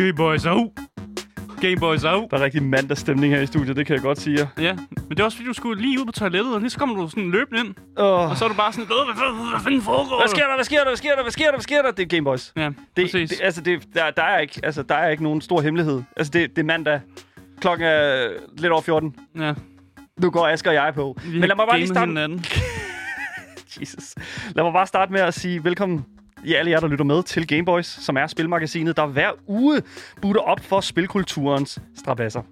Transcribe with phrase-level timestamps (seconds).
[0.00, 0.72] Gameboys au!
[1.60, 2.28] Gameboys au!
[2.30, 4.48] Der er rigtig mandagsstemning her i studiet, det kan jeg godt sige.
[4.58, 6.78] Ja, men det er også fordi, du skulle lige ud på toilettet, og lige så
[6.78, 7.74] kommer du sådan løbende ind.
[7.96, 8.30] Oh.
[8.30, 10.54] Og så er du bare sådan, hvad, hvad, hvad, fanden foregår Hvad sker der?
[10.54, 10.84] Hvad sker der?
[10.84, 11.22] Hvad sker der?
[11.22, 11.52] Hvad sker der?
[11.52, 11.90] Hvad sker der?
[11.90, 12.52] Det er Gameboys.
[12.56, 13.30] Ja, Det, præcis.
[13.30, 16.02] det, altså, det, der, der, er ikke, altså, der er ikke nogen stor hemmelighed.
[16.16, 17.00] Altså, det, det er mandag.
[17.60, 18.28] Klokken er
[18.58, 19.14] lidt over 14.
[19.38, 19.54] ja.
[20.20, 21.16] Nu går Asger og jeg på.
[21.24, 22.12] Vi Men lad mig bare lige starte...
[23.80, 24.14] Jesus.
[24.54, 26.04] Lad mig bare starte med at sige velkommen
[26.44, 29.82] i alle jer, der lytter med til Gameboys, som er spilmagasinet, der hver uge
[30.22, 32.42] butter op for spilkulturens strabasser.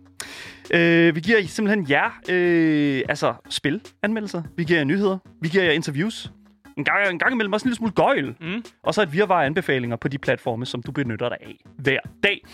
[0.75, 5.73] Øh, vi giver simpelthen jer øh, altså spilanmeldelser, vi giver jer nyheder, vi giver jer
[5.73, 6.33] interviews,
[6.79, 8.65] en gang, en gang imellem også en lille smule gøjl, Mm.
[8.83, 11.99] og så et virvar af anbefalinger på de platforme, som du benytter dig af hver
[12.23, 12.45] dag.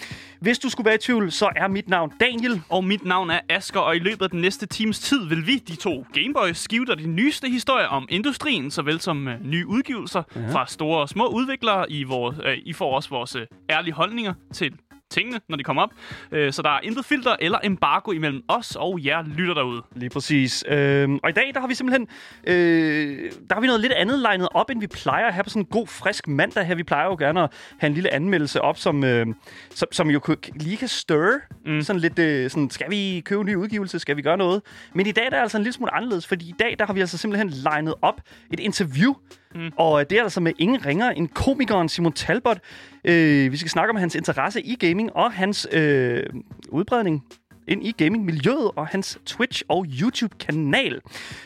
[0.41, 3.41] Hvis du skulle være i tvivl, så er mit navn Daniel, Og mit navn er
[3.49, 6.87] Asker, og i løbet af den næste times tid vil vi, de to Gameboys, skive
[6.87, 10.41] dig de nyeste historier om industrien, såvel som uh, nye udgivelser ja.
[10.53, 11.91] fra store og små udviklere.
[11.91, 14.73] I, vores, uh, I får også vores uh, ærlige holdninger til
[15.15, 15.91] tingene, når de kommer op.
[16.33, 19.83] Uh, så der er intet filter eller embargo imellem os og jer lytter derude.
[19.97, 20.65] Lige præcis.
[20.69, 22.09] Øhm, og i dag, der har vi simpelthen
[22.47, 25.51] øh, der har vi noget lidt andet legnet op, end vi plejer at have på
[25.51, 26.75] sådan en god, frisk mandag her.
[26.75, 29.27] Vi plejer jo gerne at have en lille anmeldelse op, som, øh,
[29.71, 30.21] som, som jo
[30.55, 31.41] lige kan stirre.
[31.67, 31.83] Mm.
[31.83, 33.99] Sådan lidt, øh, sådan, skal vi købe en ny udgivelse?
[33.99, 34.63] Skal vi gøre noget?
[34.95, 36.93] Men i dag, der er altså en lille smule anderledes, fordi i dag, der har
[36.93, 38.21] vi altså simpelthen legnet op
[38.53, 39.15] et interview.
[39.55, 39.71] Mm.
[39.77, 42.59] Og øh, det er altså med ingen ringer end komikeren Simon Talbot.
[43.05, 46.23] Øh, vi skal snakke om hans interesse i gaming og hans øh,
[46.69, 47.25] udbredning
[47.69, 51.01] ind i gamingmiljøet og hans Twitch- og YouTube-kanal.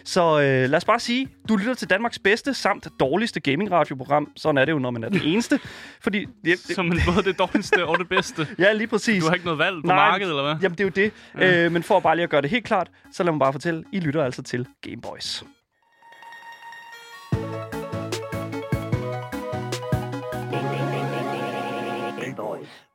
[0.05, 4.33] Så øh, lad os bare sige, du lytter til Danmarks bedste samt dårligste gaming-radioprogram.
[4.37, 5.61] Sådan er det jo, når man er den eneste.
[6.01, 6.19] Fordi...
[6.25, 8.47] Det, det, Som både det dårligste og det bedste.
[8.59, 9.23] ja, lige præcis.
[9.23, 10.55] Du har ikke noget valg på Nej, markedet, eller hvad?
[10.63, 11.13] Jamen, det er jo det.
[11.39, 11.65] Ja.
[11.65, 13.85] Øh, men for bare lige at gøre det helt klart, så lad mig bare fortælle,
[13.93, 15.45] I lytter altså til Gameboys.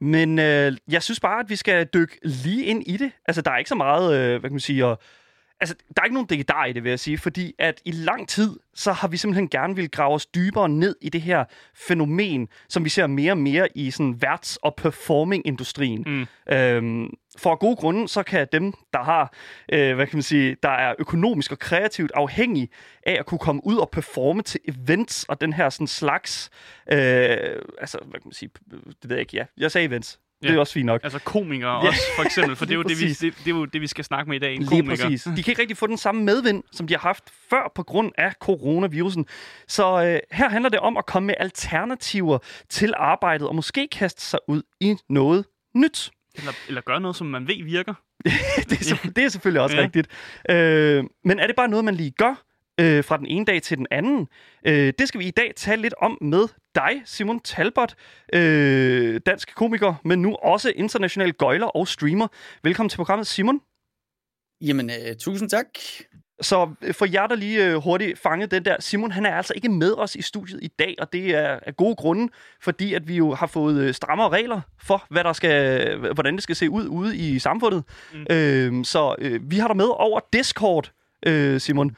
[0.02, 3.12] Men øh, jeg synes bare, at vi skal dykke lige ind i det.
[3.26, 4.98] Altså, der er ikke så meget, øh, hvad kan man sige, at,
[5.60, 8.30] altså, der er ikke nogen digedar i det, vil jeg sige, fordi at i lang
[8.30, 12.48] tid, så har vi simpelthen gerne vil grave os dybere ned i det her fænomen,
[12.70, 16.04] som vi ser mere og mere i sådan værts- og performing-industrien.
[16.08, 16.54] Mm.
[16.54, 19.34] Øhm, for gode grunde, så kan dem, der har,
[19.74, 22.70] øh, hvad kan man sige, der er økonomisk og kreativt afhængige
[23.06, 26.50] af at kunne komme ud og performe til events og den her sådan slags,
[26.92, 26.98] øh,
[27.78, 30.20] altså, hvad kan man sige, det ved jeg ikke, ja, jeg sagde events.
[30.44, 30.60] Det er Ja.
[30.60, 31.02] også fint nok.
[31.04, 31.88] Altså komikere Ja.
[31.88, 32.56] også, for eksempel.
[32.56, 34.30] For det er, jo Lige det, vi, det, det, er jo det, vi skal snakke
[34.30, 34.54] med i dag.
[34.54, 35.04] En Lige komiker.
[35.04, 35.24] præcis.
[35.36, 38.12] De kan ikke rigtig få den samme medvind, som de har haft før på grund
[38.18, 39.26] af coronavirusen.
[39.68, 42.38] Så øh, her handler det om at komme med alternativer
[42.70, 45.46] til arbejdet, og måske kaste sig ud i noget
[45.76, 46.12] nyt.
[46.36, 47.94] Eller, eller gøre noget, som man ved virker.
[48.70, 49.82] det, er, det er selvfølgelig også Ja.
[49.82, 49.86] ja.
[49.88, 50.08] rigtigt.
[50.50, 52.44] Øh, men er det bare noget, man lige gør
[52.84, 54.28] øh, fra den ene dag til den anden?
[54.68, 57.96] Øh, det skal vi i dag tale lidt om med dig, Simon Talbot,
[58.34, 62.28] øh, dansk komiker, men nu også international gøjler og streamer.
[62.64, 63.62] Velkommen til programmet, Simon.
[64.62, 65.66] Jamen, øh, tusind tak.
[66.42, 69.54] Så øh, for jer, der lige øh, hurtigt fangede den der, Simon han er altså
[69.56, 73.08] ikke med os i studiet i dag, og det er af gode grunde, fordi at
[73.08, 76.70] vi jo har fået øh, strammere regler for, hvad der skal, hvordan det skal se
[76.70, 77.84] ud ude i samfundet.
[78.14, 78.36] Mm.
[78.36, 80.92] Øhm, så øh, vi har dig med over Discord,
[81.26, 81.96] øh, Simon.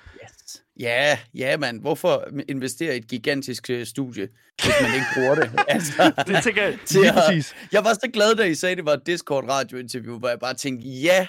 [0.80, 1.82] Ja, ja, mand.
[1.82, 4.28] Hvorfor investere i et gigantisk øh, studie,
[4.64, 5.52] hvis man ikke bruger det?
[5.68, 7.56] altså, Det tænker jeg Til lige præcis.
[7.72, 10.40] jeg var så glad, da I sagde, at det var et Discord radiointerview, hvor jeg
[10.40, 11.28] bare tænkte, ja,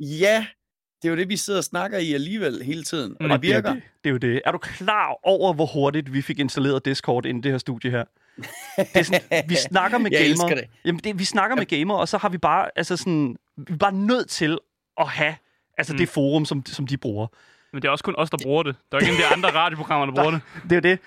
[0.00, 0.46] ja,
[1.02, 3.28] det er jo det, vi sidder og snakker i alligevel hele tiden, og Mm.
[3.28, 3.72] det Og det, er virker.
[3.74, 4.42] det, det er jo det.
[4.46, 7.90] Er du klar over, hvor hurtigt vi fik installeret Discord ind i det her studie
[7.90, 8.04] her?
[8.76, 10.30] Det er sådan, vi snakker med Jeg gamer.
[10.30, 10.64] elsker det.
[10.84, 13.76] Jamen, det, vi snakker med gamer, og så har vi bare, altså sådan, vi er
[13.76, 14.58] bare nødt til
[15.00, 15.34] at have
[15.78, 15.96] altså Mm.
[15.98, 17.26] det forum, som, som de bruger.
[17.72, 18.76] Men det er også kun os, der bruger det.
[18.92, 20.40] Der er ikke de andre radioprogrammer, der bruger det.
[20.70, 20.98] Det er jo det.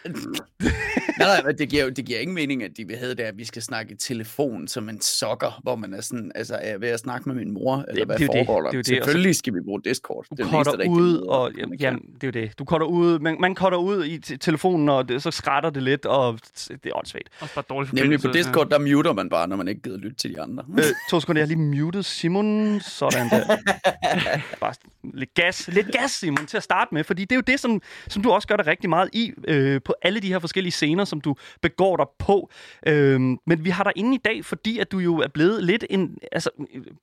[1.19, 3.45] Nej, nej, det giver, det giver ingen mening, at de vil have det, at vi
[3.45, 6.87] skal snakke i telefon som en sokker, hvor man er sådan, altså er jeg ved
[6.89, 8.77] at snakke med min mor, eller Det- hvad det er det, foregår det er der?
[8.77, 10.25] det, så- Selvfølgelig skal vi bruge Discord.
[10.29, 12.59] Du Det er cutter ud, og man jamen, jamen, det er jo det.
[12.59, 15.83] Du cutter ud, man, man cutter ud i t- telefonen, og det, så skrætter det
[15.83, 17.29] lidt, og det er åndssvagt.
[17.39, 18.49] Også bare dårlig Nemlig på forbindelse.
[18.49, 20.63] Discord, der muter man bare, når man ikke gider lytte til de andre.
[20.77, 22.79] Øh, to sekunder, jeg har lige muted Simon.
[22.81, 23.57] Sådan der.
[24.59, 24.73] Bare
[25.13, 27.03] lidt gas, lidt gas, Simon, til at starte med.
[27.03, 29.81] Fordi det er jo det, som, som du også gør dig rigtig meget i, øh,
[29.85, 32.51] på alle de her forskellige scener, som du begår dig på.
[32.87, 35.85] Øh, men vi har dig inde i dag, fordi at du jo er blevet lidt
[35.89, 36.17] en...
[36.31, 36.49] Altså,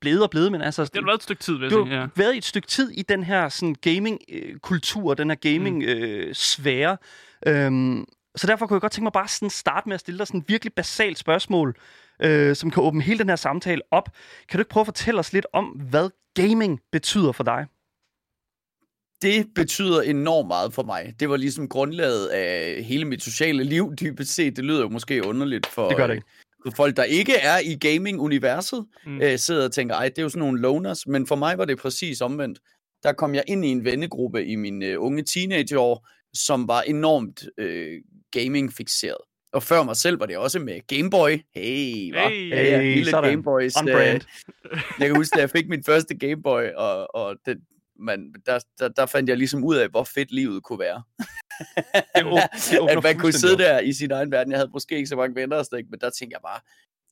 [0.01, 0.85] blevet og blevet, men altså...
[0.85, 1.95] Det har været et stykke tid, vil jeg Du sige.
[1.95, 2.01] Ja.
[2.01, 6.97] har været i et stykke tid i den her sådan, gaming-kultur, den her gaming-sfære.
[7.47, 8.05] øhm,
[8.37, 10.41] så derfor kunne jeg godt tænke mig bare sådan starte med at stille dig sådan
[10.41, 11.77] et virkelig basalt spørgsmål,
[12.23, 14.09] øh, som kan åbne hele den her samtale op.
[14.49, 17.67] Kan du ikke prøve at fortælle os lidt om, hvad gaming betyder for dig?
[19.23, 21.15] Det betyder enormt meget for mig.
[21.21, 24.57] Det var ligesom grundlaget af hele mit sociale liv, dybest set.
[24.57, 26.27] Det lyder jo måske underligt for, Det gør det ikke.
[26.67, 29.21] for folk, der ikke er i gaming-universet, Mm.
[29.23, 31.07] øh, sidder og tænker, ej, det er jo sådan nogle loners.
[31.07, 32.59] Men for mig var det præcis omvendt.
[33.03, 37.45] Der kom jeg ind i en vennegruppe i mine øh, unge teenageår, som var enormt
[37.59, 38.01] øh,
[38.37, 39.17] gaming-fixeret.
[39.53, 41.31] Og før mig selv var det også med Game Boy.
[41.55, 42.29] Hey, hva?
[42.29, 42.51] Hey.
[42.51, 43.31] ja, Hey, lille sådan.
[43.31, 43.77] Game Boys.
[43.77, 44.21] On øh, brand.
[44.99, 47.57] jeg kan huske, da jeg fik min første Game Boy, og, og det,
[47.99, 51.03] man, der, der, der fandt jeg ligesom ud af, hvor fedt livet kunne være.
[52.17, 54.51] Det åb- det åbner at man kunne sidde der i sin egen verden.
[54.51, 56.61] Jeg havde måske ikke så mange venner og sådan, men der tænkte jeg bare,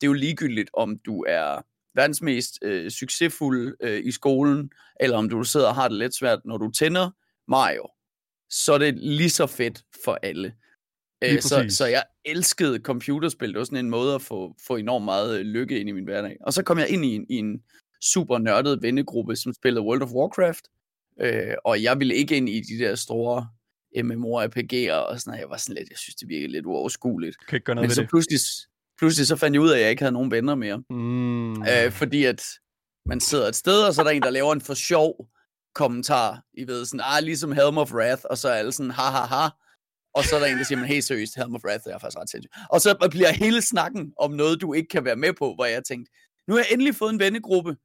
[0.01, 1.61] det er jo ligegyldigt, om du er
[1.95, 6.15] verdens mest øh, succesfulde øh, i skolen, eller om du sidder og har det lidt
[6.15, 7.11] svært, når du tænder
[7.47, 7.87] Mario,
[8.49, 10.53] så er det lige så fedt for alle.
[11.21, 13.49] Lige Øh, så, så jeg elskede computerspil.
[13.49, 16.03] Det var sådan en måde at få, få enormt meget øh, lykke ind i min
[16.03, 16.37] hverdag.
[16.41, 17.63] Og så kom jeg ind i en, i en
[18.01, 20.61] super nørdet vennegruppe, som spillede World of Warcraft.
[21.21, 23.47] Øh, og jeg ville ikke ind i de der store
[23.97, 25.41] MMORPG'er og sådan noget.
[25.41, 27.47] Jeg var sådan lidt, jeg synes, det virkede lidt uoverskueligt.
[27.47, 28.09] Kan ikke gøre noget Men så det.
[28.09, 28.39] pludselig,
[28.97, 30.83] pludselig så fandt jeg ud af, at jeg ikke havde nogen venner mere.
[30.89, 31.61] Mm.
[31.61, 32.43] Øh, fordi at
[33.05, 35.27] man sidder et sted, og så er der en, der laver en for sjov
[35.75, 36.43] kommentar.
[36.53, 39.25] I ved sådan, ah, ligesom Helm of Wrath, og så er alle sådan, ha ha
[39.25, 39.49] ha.
[40.13, 41.99] Og så er der en, der siger, men helt seriøst, Helm of Wrath det er
[41.99, 42.53] faktisk ret sindssygt.
[42.69, 45.83] Og så bliver hele snakken om noget, du ikke kan være med på, hvor jeg
[45.83, 46.11] tænkte,
[46.47, 47.75] nu har jeg endelig fået en vennegruppe,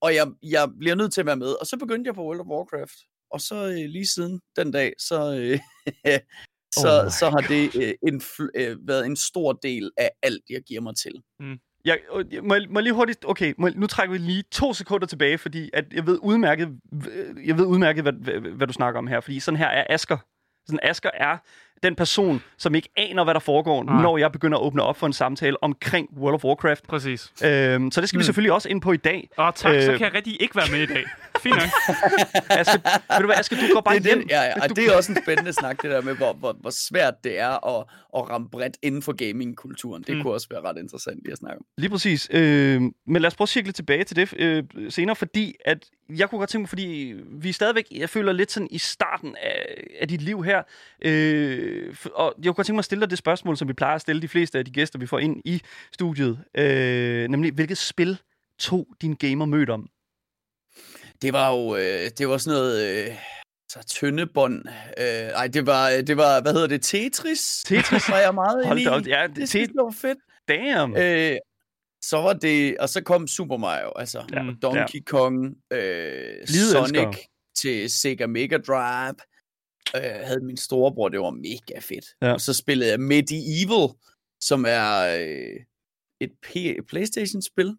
[0.00, 1.52] og jeg, jeg bliver nødt til at være med.
[1.60, 2.96] Og så begyndte jeg på World of Warcraft.
[3.30, 5.58] Og så øh, lige siden den dag, så, øh,
[6.82, 7.10] så, Oh.
[7.10, 8.22] så har det øh, en,
[8.54, 11.12] øh, været en stor del af alt, jeg giver mig til.
[12.22, 13.24] Øh, jeg- må, jeg, må jeg lige hurtigt...
[13.24, 16.68] Okay, må, jeg- nu trækker vi lige to sekunder tilbage, fordi at jeg ved udmærket,
[17.46, 19.20] jeg ved udmærket hvad, hvad, hvad du snakker om her.
[19.20, 20.18] Fordi sådan her er Asker.
[20.68, 21.36] Sådan Asker er
[21.82, 24.02] den person, som ikke aner, hvad der foregår, Nej.
[24.02, 26.88] når jeg begynder at åbne op for en samtale omkring World of Warcraft.
[26.88, 27.32] Præcis.
[27.44, 28.24] Øhm, så det skal vi Mm.
[28.24, 29.28] selvfølgelig også ind på i dag.
[29.36, 29.82] Og tak, øh...
[29.82, 31.04] så kan jeg rigtig ikke være med i dag.
[31.42, 31.68] Fint nok.
[32.50, 32.78] Asger,
[33.14, 34.22] ved du hvad, Asger, du går bare det, hjem.
[34.22, 36.32] det, ja, ja, og Du- det er også en spændende snak, det der med, hvor,
[36.32, 37.84] hvor, hvor svært det er at,
[38.16, 40.02] at ramme bredt inden for gamingkulturen.
[40.02, 40.22] Det Mm.
[40.22, 41.64] kunne også være ret interessant lige at snakke om.
[41.78, 42.28] Lige præcis.
[42.32, 45.86] Øh, men lad os prøve at cirkle tilbage til det øh, senere, fordi at
[46.16, 49.36] jeg kunne godt tænke mig, fordi vi er stadigvæk, jeg føler lidt sådan i starten
[49.42, 50.62] af, af dit liv her,
[51.04, 53.94] øh, og jeg kunne godt tænke mig at stille dig det spørgsmål, som vi plejer
[53.94, 55.62] at stille de fleste af de gæster, vi får ind i
[55.92, 58.18] studiet, øh, nemlig, hvilket spil
[58.58, 59.88] tog din gamer mødt om?
[61.22, 63.14] Det var jo øh, det var sådan noget øh,
[63.68, 64.62] så tynde bånd.
[64.98, 67.62] Øh, ej, det var, det var, hvad hedder det, Tetris?
[67.66, 68.08] Tetris?
[68.08, 68.86] var jeg meget Hold da i.
[68.86, 70.18] op, ja, Det det, jeg var fedt.
[70.48, 70.96] damn.
[70.96, 71.36] Øh,
[72.02, 76.90] så var det, og så kom Super Mario, altså Ja, ja, Donkey Kong, øh, Sonic
[76.90, 77.14] elskere.
[77.56, 79.14] til Sega Mega Drive.
[79.96, 82.04] Øh, havde min storebror, det var mega fedt.
[82.22, 82.32] Ja.
[82.32, 83.88] Og så spillede jeg Medieval,
[84.40, 85.56] som er øh,
[86.20, 87.76] et P- Playstation-spil.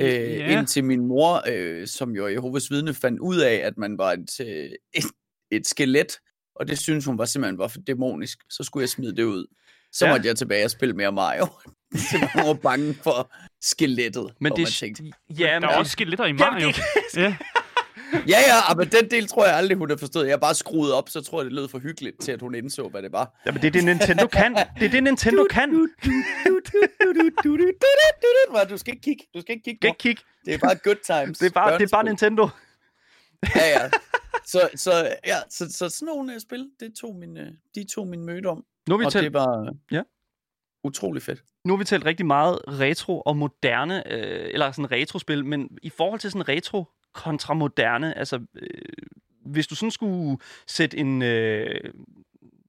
[0.00, 0.58] Øh, Ja.
[0.58, 4.40] Indtil min mor, øh, som jo Jehovas vidne, fandt ud af, at man var et,
[4.40, 5.04] øh, et,
[5.50, 6.18] et skelet,
[6.56, 8.38] og det synes hun var simpelthen var for dæmonisk.
[8.50, 9.46] Så skulle jeg smide det ud.
[9.92, 10.12] Så Ja.
[10.12, 11.46] måtte jeg tilbage og spille mere Mario.
[12.34, 14.30] Hun var bange for skelettet.
[14.40, 15.02] Men det man tænkte,
[15.38, 16.68] ja, Der er også skeletter i Jamen, Mario.
[16.68, 17.36] det- Ja.
[18.12, 20.24] Ja, ja, men den del tror jeg aldrig, hun har forstået.
[20.26, 22.54] Jeg har bare skruet op, så tror jeg, det lød for hyggeligt til, at hun
[22.54, 23.40] indså, hvad det var.
[23.46, 24.54] Jamen, det er det, Nintendo kan.
[24.54, 25.88] Det er det, Nintendo kan.
[28.70, 29.24] Du skal ikke kigge.
[29.34, 29.86] Du skal ikke kigge.
[29.88, 30.22] Ikke kigge.
[30.44, 31.38] Det er bare good times.
[31.38, 32.04] Det er bare, det er bare.
[32.04, 32.48] Nintendo.
[33.56, 33.90] Ja, ja.
[34.46, 34.92] Så, så,
[35.26, 37.44] ja, så, så sådan nogle uh, spil, det tog min, uh,
[37.74, 38.64] de tog min møde om.
[38.88, 40.02] Nu vi Og talt det var Ja.
[40.84, 41.42] utrolig fedt.
[41.64, 45.90] nu har vi talt rigtig meget retro og moderne, øh, eller sådan retrospil, men i
[45.90, 46.84] forhold til sådan retro
[47.14, 48.68] kontra moderne, altså øh,
[49.44, 51.92] hvis du sådan skulle sætte en, øh,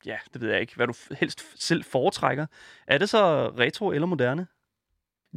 [0.05, 2.45] ja, det ved jeg ikke, hvad du helst selv foretrækker,
[2.87, 4.47] er det så retro eller moderne?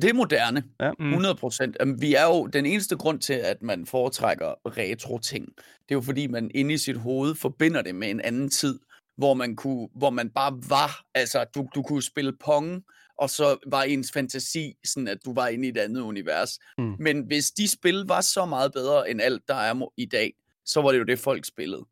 [0.02, 0.62] Det er moderne.
[0.80, 0.90] Ja.
[0.98, 1.08] Mm.
[1.08, 1.76] 100 procent.
[1.98, 5.46] Vi er jo den eneste grund til, at man foretrækker retro-ting.
[5.56, 8.78] Det er jo fordi, man inde i sit hoved forbinder det med en anden tid,
[9.16, 11.04] hvor man, kunne, hvor man bare var.
[11.14, 12.84] Altså, du, du kunne spille Pong,
[13.18, 16.58] og så var ens fantasi sådan, at du var inde i et andet univers.
[16.78, 16.94] Mm.
[16.98, 20.32] Men hvis de spil var så meget bedre end alt, der er i dag,
[20.64, 21.86] så var det jo det, folk spillede.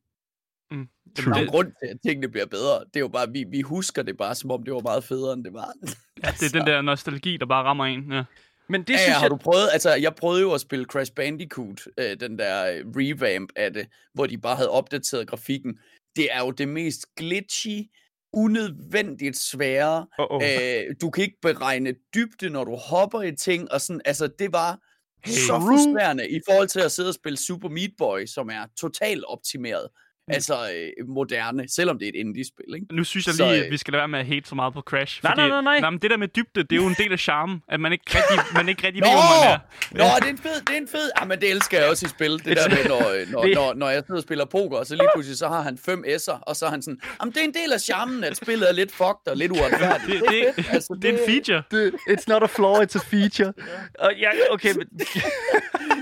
[0.70, 0.88] Mm.
[1.16, 2.78] Der er grund til, at tingene bliver bedre.
[2.78, 5.32] Det er jo bare, vi, vi husker det bare, som om det var meget federe,
[5.32, 5.72] end det var.
[6.24, 8.12] Ja, det er den der nostalgi, der bare rammer en.
[8.12, 8.24] Ja.
[8.68, 9.30] Men det ja, synes ja, har jeg...
[9.30, 9.68] du prøvet?
[9.72, 13.86] Altså, jeg prøvede jo at spille Crash Bandicoot, øh, den der øh, revamp af det,
[14.14, 15.78] hvor de bare havde opdateret grafikken.
[16.16, 17.90] Det er jo det mest glitchy,
[18.36, 20.06] unødvendigt svære.
[20.20, 20.44] Uh-oh.
[20.44, 24.52] Øh, du kan ikke beregne dybde, når du hopper i ting, og sådan, altså, det
[24.52, 24.78] var
[25.24, 25.32] Hey.
[25.32, 29.24] så frustrerende i forhold til at sidde og spille Super Meat Boy, som er totalt
[29.24, 29.88] optimeret.
[30.28, 32.86] Altså øh, moderne, selvom det er et indie-spil, ikke?
[32.94, 34.54] Nu synes jeg Så, lige, øh, at vi skal lade være med at hate så
[34.54, 35.20] meget på Crash.
[35.22, 35.80] Nej, nej, nej, nej.
[35.80, 37.92] nej men det der med dybde, det er jo en del af charmen, at man
[37.92, 39.06] ikke rigtig, man ikke rigtig Nå!
[39.08, 39.58] ved, hvor man er.
[39.92, 41.10] Nå, det er en fed, det er en fed.
[41.16, 42.30] Ah, men det elsker jeg også i spil.
[42.44, 44.86] Det der med, når, øh, når, Det- når, når jeg sidder og spiller poker, og
[44.86, 47.40] så lige pludselig, så har han fem S'er, og så er han sådan, jamen det
[47.40, 50.22] er en del af charmen, at spillet er lidt fucked og lidt uretfærdigt.
[50.30, 50.66] Det, det.
[50.76, 51.62] Altså, det er en feature.
[51.70, 53.52] Det, it's not a flaw, it's a feature.
[53.98, 55.08] Og ja, okay, men, det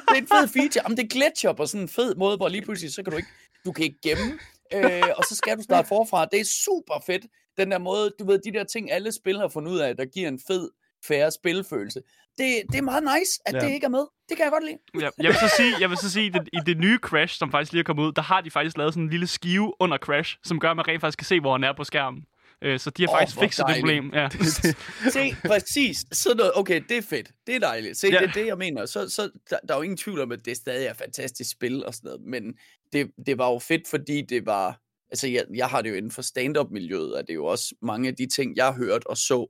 [0.09, 0.83] er en fed feature.
[0.85, 3.29] Jamen, det glitcher på sådan en fed måde, hvor lige pludselig, så kan du ikke,
[3.65, 4.39] du kan ikke gemme,
[4.75, 6.25] øh, og så skal du starte forfra.
[6.33, 9.49] Det er super fedt, den der måde, du ved, de der ting, alle spil har
[9.49, 10.71] fundet ud af, der giver en fed,
[11.09, 12.01] færre spilfølelse.
[12.39, 13.61] Det, det er meget nice, at Ja.
[13.61, 14.07] det ikke er med.
[14.29, 14.79] Det kan jeg godt lide.
[15.05, 17.51] Ja, jeg vil så sige, jeg vil så sige at i det nye Crash, som
[17.51, 19.99] faktisk lige er kommet ud, der har de faktisk lavet sådan en lille skive under
[19.99, 22.25] Crash, som gør, at man rent faktisk kan se, hvor han er på skærmen.
[22.63, 24.11] Øh, Så de har Åh, faktisk fikset det problem.
[24.15, 24.29] Ja.
[25.17, 26.05] Se, præcis.
[26.13, 26.53] Sådan noget.
[26.57, 27.31] Okay, det er fedt.
[27.47, 27.97] Det er dejligt.
[27.99, 28.19] Se, ja.
[28.19, 28.87] det er det, jeg mener.
[28.87, 31.51] Så, så der, der er jo ingen tvivl om, at det stadig er et fantastisk
[31.51, 32.21] spil og sådan noget.
[32.27, 32.55] Men
[32.95, 34.81] det, det var jo fedt, fordi det var...
[35.11, 38.09] Altså, jeg, jeg har det jo inden for stand-up-miljøet, at det er jo også mange
[38.09, 39.47] af de ting, jeg hørte og så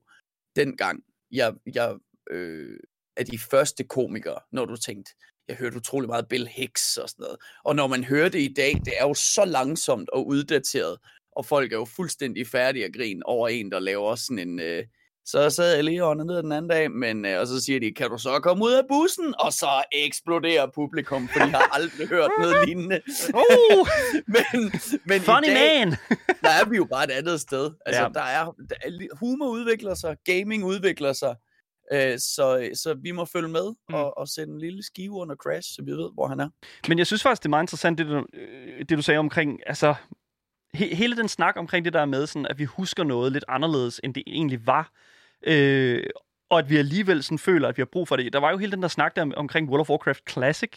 [0.56, 1.02] dengang.
[1.30, 1.96] Jeg, jeg
[2.30, 2.78] øh,
[3.16, 5.12] er de første komikere, når du tænkte,
[5.48, 7.36] jeg hørte utrolig meget Bill Hicks og sådan noget.
[7.64, 10.98] Og når man hører det i dag, det er jo så langsomt og uddateret,
[11.32, 14.60] og folk er jo fuldstændig færdige at grine over en, der laver sådan en...
[14.60, 14.84] Øh,
[15.26, 17.92] så sad jeg lige og ned den anden dag, men, øh, og så siger de,
[17.92, 19.34] kan du så komme ud af bussen?
[19.38, 23.00] Og så eksploderer publikum, for de har aldrig hørt noget lignende.
[23.34, 23.86] oh,
[24.34, 24.72] men,
[25.04, 25.90] men funny i dag, man!
[26.44, 27.70] der er vi jo bare et andet sted.
[27.86, 28.08] Altså, Ja.
[28.08, 31.34] der, er, der er, humor udvikler sig, gaming udvikler sig,
[31.92, 33.94] øh, så, så vi må følge med Mm.
[33.94, 36.48] og, og sætte en lille skive under Crash, så vi ved, hvor han er.
[36.88, 39.60] Men jeg synes faktisk, det er meget interessant, det du, øh, det du sagde omkring,
[39.66, 39.94] altså,
[40.74, 44.00] he, hele den snak omkring det der med, sådan, at vi husker noget lidt anderledes,
[44.04, 44.90] end det egentlig var.
[45.46, 46.02] Øh,
[46.50, 48.32] og at vi alligevel sådan føler, at vi har brug for det.
[48.32, 50.70] Der var jo hele den der snak der omkring World of Warcraft Classic,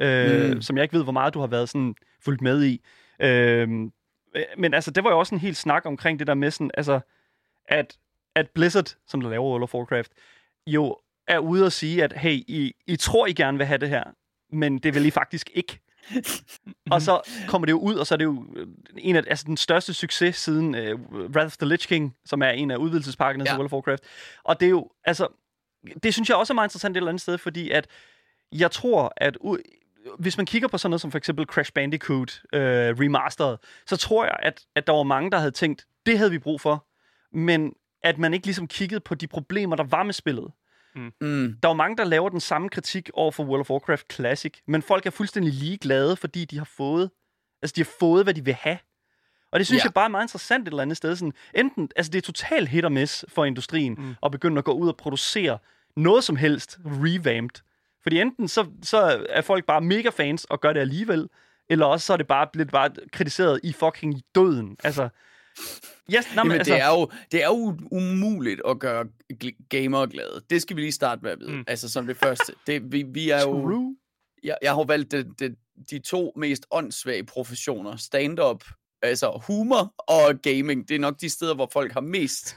[0.00, 0.62] øh, Mm.
[0.62, 2.80] som jeg ikke ved, hvor meget du har været sådan fulgt med i.
[3.22, 3.68] Øh,
[4.58, 7.00] men altså, det var jo også en helt snak omkring det der med sådan, altså,
[7.68, 7.96] at,
[8.34, 10.12] at Blizzard, som der laver World of Warcraft,
[10.66, 13.88] jo er ude og sige, at hey, I, I tror, I gerne vil have det
[13.88, 14.04] her,
[14.52, 15.78] men det vil I faktisk ikke.
[16.90, 18.66] Og så kommer det jo ud, og så er det jo øh,
[18.98, 21.00] en af altså den største succes siden uh,
[21.30, 23.50] Wrath of the Lich King, som er en af udvidelsespakkerne ja.
[23.50, 23.56] til.
[23.56, 24.02] World of Warcraft.
[24.44, 25.26] Og det er jo, altså,
[26.02, 27.86] det synes jeg også er meget interessant et eller andet sted, fordi at
[28.52, 29.36] jeg tror, at
[30.18, 32.60] hvis man kigger på sådan noget som for eksempel Crash Bandicoot øh,
[33.00, 36.38] Remastered, så tror jeg, at, at der var mange, der havde tænkt, det havde vi
[36.38, 36.86] brug for,
[37.32, 40.52] men at man ikke ligesom kiggede på de problemer, der var med spillet.
[40.94, 41.12] Mm.
[41.62, 44.52] Der er jo mange, der laver den samme kritik over for World of Warcraft Classic,
[44.66, 47.10] men folk er fuldstændig ligeglade, fordi de har fået,
[47.62, 48.78] altså de har fået, hvad de vil have.
[49.52, 49.80] Og det synes.
[49.80, 49.84] Ja.
[49.84, 51.16] jeg bare er meget interessant et eller andet sted.
[51.16, 54.14] Sådan, enten, altså det er totalt hit og miss for industrien, mm.
[54.22, 55.58] at begynde at gå ud og producere
[55.96, 57.60] noget som helst revamped.
[58.02, 61.28] Fordi enten så, så er folk bare mega fans og gør det alligevel,
[61.68, 64.76] eller også så er det bare blevet bare kritiseret i fucking døden.
[64.84, 65.08] Altså,
[66.14, 69.06] yes, men, Jamen, altså, det, er jo, det er jo umuligt at gøre
[69.68, 70.42] gamere glade.
[70.50, 71.52] Det skal vi lige starte med at vide.
[71.52, 71.64] Mm.
[71.66, 72.52] Altså som det første.
[72.66, 73.96] Det, vi, vi er jo, true.
[74.42, 75.54] jeg, jeg har valgt det, det,
[75.90, 77.96] de to mest åndssvage professioner.
[77.96, 78.64] Stand-up,
[79.02, 80.88] altså humor og gaming.
[80.88, 82.56] Det er nok de steder, hvor folk har mest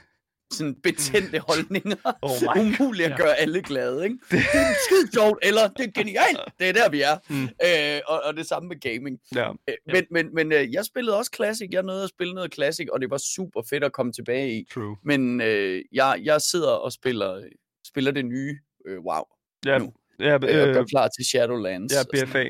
[0.53, 1.96] sådan betændte holdninger.
[2.22, 3.15] Oh Umuligt at Ja.
[3.17, 4.17] gøre alle glade, ikke?
[4.31, 6.39] Det er skide sjovt, eller det er genialt.
[6.60, 7.17] Det er der, vi er.
[7.29, 7.43] Mm.
[7.43, 9.20] Øh, og, og det samme med gaming.
[9.36, 9.50] Ja.
[9.70, 9.75] Øh.
[9.93, 11.67] Men, men, men øh, jeg spillede også Classic.
[11.72, 14.65] Jeg nåede at spille noget Classic, og det var super fedt at komme tilbage i.
[14.74, 14.98] True.
[15.03, 17.43] Men øh, jeg, jeg sidder og spiller,
[17.88, 19.24] spiller det nye øh, WoW.
[19.65, 19.93] Ja, Nu.
[20.20, 21.93] ja, Øh, og gør øh, klar til Shadowlands.
[21.93, 22.46] ja, BFA.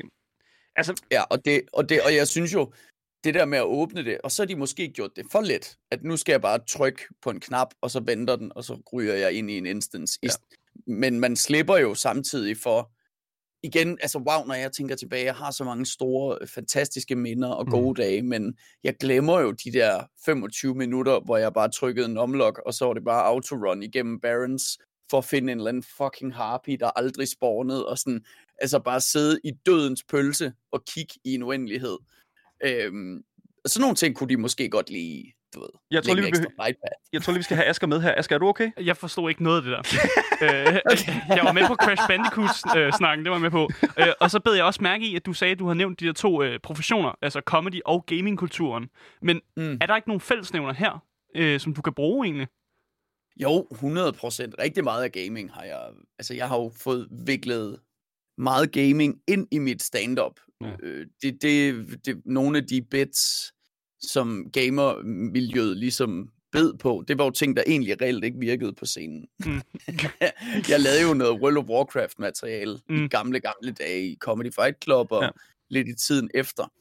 [0.76, 2.72] Altså, Ja, og, det, og, det, og jeg synes jo,
[3.24, 5.76] det der med at åbne det, og så har de måske gjort det for let,
[5.90, 8.82] at nu skal jeg bare trykke på en knap, og så venter den, og så
[8.92, 10.18] ryger jeg ind i en instance.
[10.22, 10.28] Ja.
[10.86, 12.92] Men man slipper jo samtidig for,
[13.62, 17.48] igen, altså wow, når jeg tænker tilbage, jeg har så mange store, øh, fantastiske minder
[17.48, 17.94] og gode mm.
[17.94, 22.56] dage, men jeg glemmer jo de der 25 minutter, hvor jeg bare trykkede en omlog,
[22.66, 24.78] og så var det bare autorun igennem Barons,
[25.10, 28.24] for at finde en eller anden fucking harpy, der aldrig spawnede, og sådan,
[28.58, 31.98] altså bare sidde i dødens pølse og kigge i en uendelighed.
[32.64, 33.22] Øhm,
[33.66, 36.44] sådan nogle ting kunne de måske godt lige, du ved, jeg tror lige, vi, ekstra
[36.44, 36.86] behø- bite på.
[37.12, 38.14] jeg tror lige, vi skal have Asger med her.
[38.18, 38.70] Asger, er du okay?
[38.80, 39.80] Jeg forstod ikke noget af det der.
[40.44, 40.74] øh,
[41.36, 43.70] jeg var med på Crash Bandicoot-snakken, det var jeg med på.
[43.98, 46.00] Øh, og så bed jeg også mærke i, at du sagde, at du har nævnt
[46.00, 48.88] de der to øh, professioner, altså comedy og gamingkulturen.
[49.22, 49.30] Mm.
[49.80, 51.04] Er der ikke nogen fællesnævner her,
[51.36, 52.46] øh, som du kan bruge egentlig?
[53.42, 54.54] Jo, 100 procent.
[54.58, 55.80] Rigtig meget af gaming har jeg...
[56.18, 57.78] Altså, jeg har jo fået viklet
[58.38, 60.40] meget gaming ind i mit stand-up.
[60.60, 60.70] Ja.
[60.82, 63.52] Øh, det, det, det, nogle af de bits,
[64.00, 68.86] som gamermiljøet ligesom bed på, det var jo ting, der egentlig reelt ikke virkede på
[68.86, 69.26] scenen.
[69.46, 69.60] Mm.
[70.68, 73.04] jeg lavede jo noget World of Warcraft-materiale mm.
[73.04, 75.26] I gamle, gamle dage i Comedy Fight Club og Ja.
[75.26, 75.30] ja.
[75.70, 76.72] lidt i tiden efter.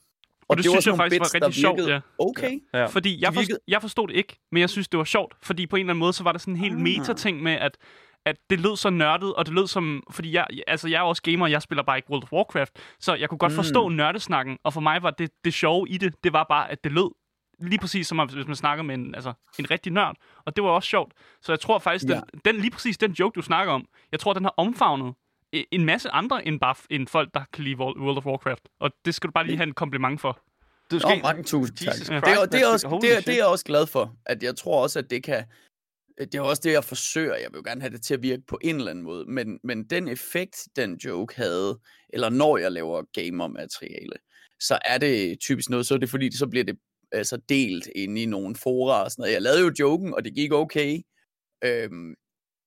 [0.47, 1.99] Og det det, var synes jeg faktisk var bits, der rigtig sjovt, ja.
[2.17, 2.59] okay.
[2.73, 2.85] Ja.
[2.85, 5.35] Fordi jeg, forstod, jeg forstod det ikke, men jeg synes, det var sjovt.
[5.43, 6.81] Fordi på en eller anden måde, så var der sådan en helt Ah.
[6.81, 7.77] meta-ting med, at
[8.25, 10.03] at det lød så nørdet, og det lød som...
[10.11, 12.71] Fordi jeg, altså jeg er også gamer, og jeg spiller bare ikke World of Warcraft,
[12.99, 13.55] så jeg kunne godt Mm.
[13.55, 16.83] forstå nørdesnakken, og for mig var det, det sjove i det, det var bare, at
[16.83, 17.11] det lød
[17.59, 20.15] lige præcis som om, hvis man snakker med en, altså, en rigtig nørd.
[20.45, 21.13] Og det var også sjovt.
[21.41, 22.13] Så jeg tror faktisk, Ja.
[22.13, 25.13] den, den, lige præcis den joke, du snakker om, jeg tror, den har omfavnet
[25.55, 28.69] e- en masse andre end bare f- end folk, der kan lide World of Warcraft.
[28.79, 30.39] Og det skal du bare lige have en kompliment for.
[30.91, 31.87] Du Nå, mange tusind tak.
[32.09, 32.15] Ja.
[32.15, 34.13] Det er, Christ, det, er også, det, er, det er jeg også glad for.
[34.25, 35.43] At jeg tror også, at det kan...
[36.21, 37.35] Øh, det er også det, jeg forsøger.
[37.35, 39.25] Jeg vil jo gerne have det til at virke på en eller anden måde.
[39.27, 44.15] Men, men den effekt, den joke havde, eller når jeg laver gamer-materiale,
[44.59, 46.77] så er det typisk noget, så er det fordi, så bliver det
[47.11, 49.33] altså delt inde i nogle fora og sådan noget.
[49.33, 51.01] Jeg lavede jo joken, og det gik okay.
[51.63, 52.15] Øhm,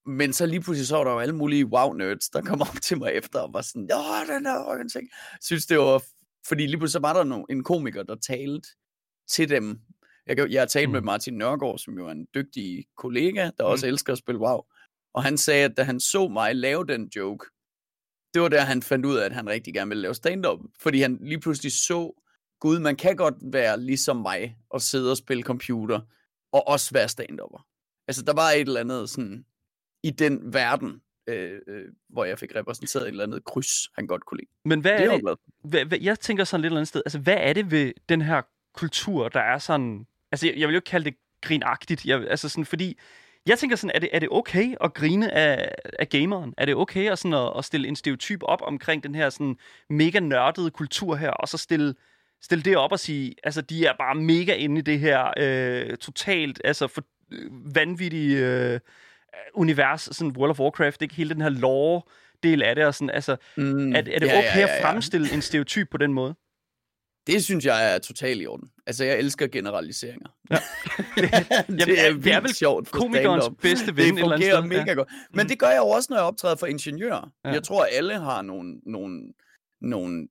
[0.05, 2.97] men så lige pludselig så var der jo alle mulige wow-nerds, der kom op til
[2.97, 5.09] mig efter og var sådan, åh, den der fucking ting.
[5.41, 6.03] Synes, det var...
[6.47, 8.69] Fordi lige pludselig så var der no, en komiker, der talte
[9.29, 9.79] til dem.
[10.27, 10.93] Jeg, kan- jeg har talt mm.
[10.93, 11.01] med.
[11.01, 13.71] Martin Nørgaard, som jo er en dygtig kollega, der Mm.
[13.71, 14.61] også elsker at spille WoW.
[15.13, 17.45] Og han sagde, at da han så mig lave den joke,
[18.33, 20.59] det var der, han fandt ud af, at han rigtig gerne ville lave stand-up.
[20.79, 22.21] Fordi han lige pludselig så,
[22.59, 25.99] gud, man kan godt være ligesom mig, og sidde og spille computer,
[26.51, 27.67] og også være stand-upper.
[28.07, 29.45] Altså, der var et eller andet sådan,
[30.03, 34.25] i den verden, øh, øh, hvor jeg fik repræsenteret et eller andet kryds, han godt
[34.25, 34.49] kunne lide.
[34.65, 36.87] Men hvad Det er er jeg det, hvad, hvad, jeg tænker sådan lidt eller andet
[36.87, 38.41] sted, altså hvad er det ved den her
[38.73, 42.49] kultur, der er sådan, altså jeg, jeg vil jo ikke kalde det grinagtigt, jeg, altså
[42.49, 42.99] sådan, fordi
[43.45, 46.53] jeg tænker sådan, er det, er det okay at grine af, af gameren?
[46.57, 49.57] Er det okay at, sådan at, at stille en stereotyp op omkring den her sådan
[49.89, 51.95] mega nørdede kultur her, og så stille,
[52.41, 55.97] stille det op og sige, altså de er bare mega inde i det her øh,
[55.97, 57.01] totalt, altså for,
[57.31, 58.79] øh, vanvittige øh,
[59.53, 62.01] univers, sådan World of Warcraft, ikke hele den her lore
[62.43, 64.79] del af det, og sådan, altså, Mm, er, er det ja, okay ja, ja, at
[64.79, 64.89] ja.
[64.89, 66.35] fremstille en stereotyp på den måde?
[67.27, 68.69] Det synes jeg er totalt i orden.
[68.87, 70.29] Altså, jeg elsker generaliseringer.
[70.51, 70.55] Ja.
[71.21, 74.35] det, Jamen, det er det er vildt sjovt for Komikernes bedste ven et Det eller
[74.35, 75.09] andet fungerer mega godt.
[75.33, 77.31] Men det gør jeg jo også, når jeg optræder for ingeniører.
[77.43, 77.49] Ja.
[77.49, 77.53] Ja.
[77.53, 79.33] Jeg tror, alle har nogle, nogle,
[79.81, 80.27] nogle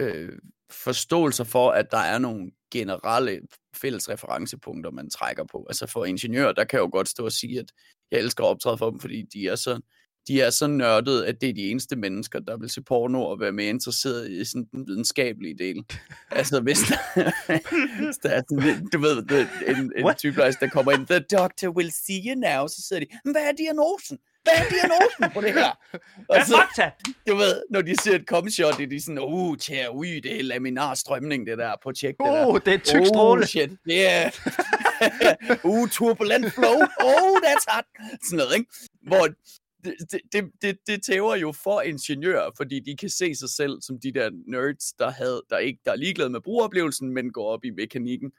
[0.00, 0.32] øh,
[0.70, 3.40] forståelser for, at der er nogle generelle
[3.76, 5.66] fælles referencepunkter, man trækker på.
[5.68, 7.66] Altså for ingeniører, der kan jeg jo godt stå og sige, at
[8.10, 9.80] jeg elsker at optræde for dem, fordi de er så,
[10.28, 13.40] de er så nørdede, at det er de eneste mennesker, der vil se porno og
[13.40, 15.84] være mere interesseret i sådan den videnskabelige del.
[16.30, 16.98] altså hvis der,
[18.04, 20.18] hvis der er sådan, du ved, det, en, en What?
[20.20, 23.42] sygeplejerske, der kommer ind, the doctor will see you now, så sidder de, "Men hvad
[23.42, 24.18] er diagnosen?
[24.42, 25.70] Hvad er diagnosen på det her?
[26.32, 26.90] Og så,
[27.28, 30.42] du ved, når de ser et comshot, er de sådan, uh, tja, ui, det er
[30.42, 32.46] laminar strømning, det der, på tjek det der.
[32.46, 33.42] Oh, det er tyk stråle.
[33.42, 34.32] Oh, shit, yeah.
[35.70, 36.74] uh, turbulent flow.
[37.00, 37.84] Oh, that's hot.
[38.28, 38.70] Sådan noget, ikke?
[39.06, 39.28] Hvor
[39.84, 44.00] det, det, det, det, tæver jo for ingeniører, fordi de kan se sig selv som
[44.00, 47.64] de der nerds, der, havde, der ikke der er ligeglade med brugeroplevelsen, men går op
[47.64, 48.32] i mekanikken.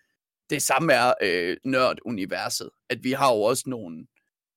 [0.49, 4.07] Det samme er øh, nørd-universet, at vi har jo også nogle,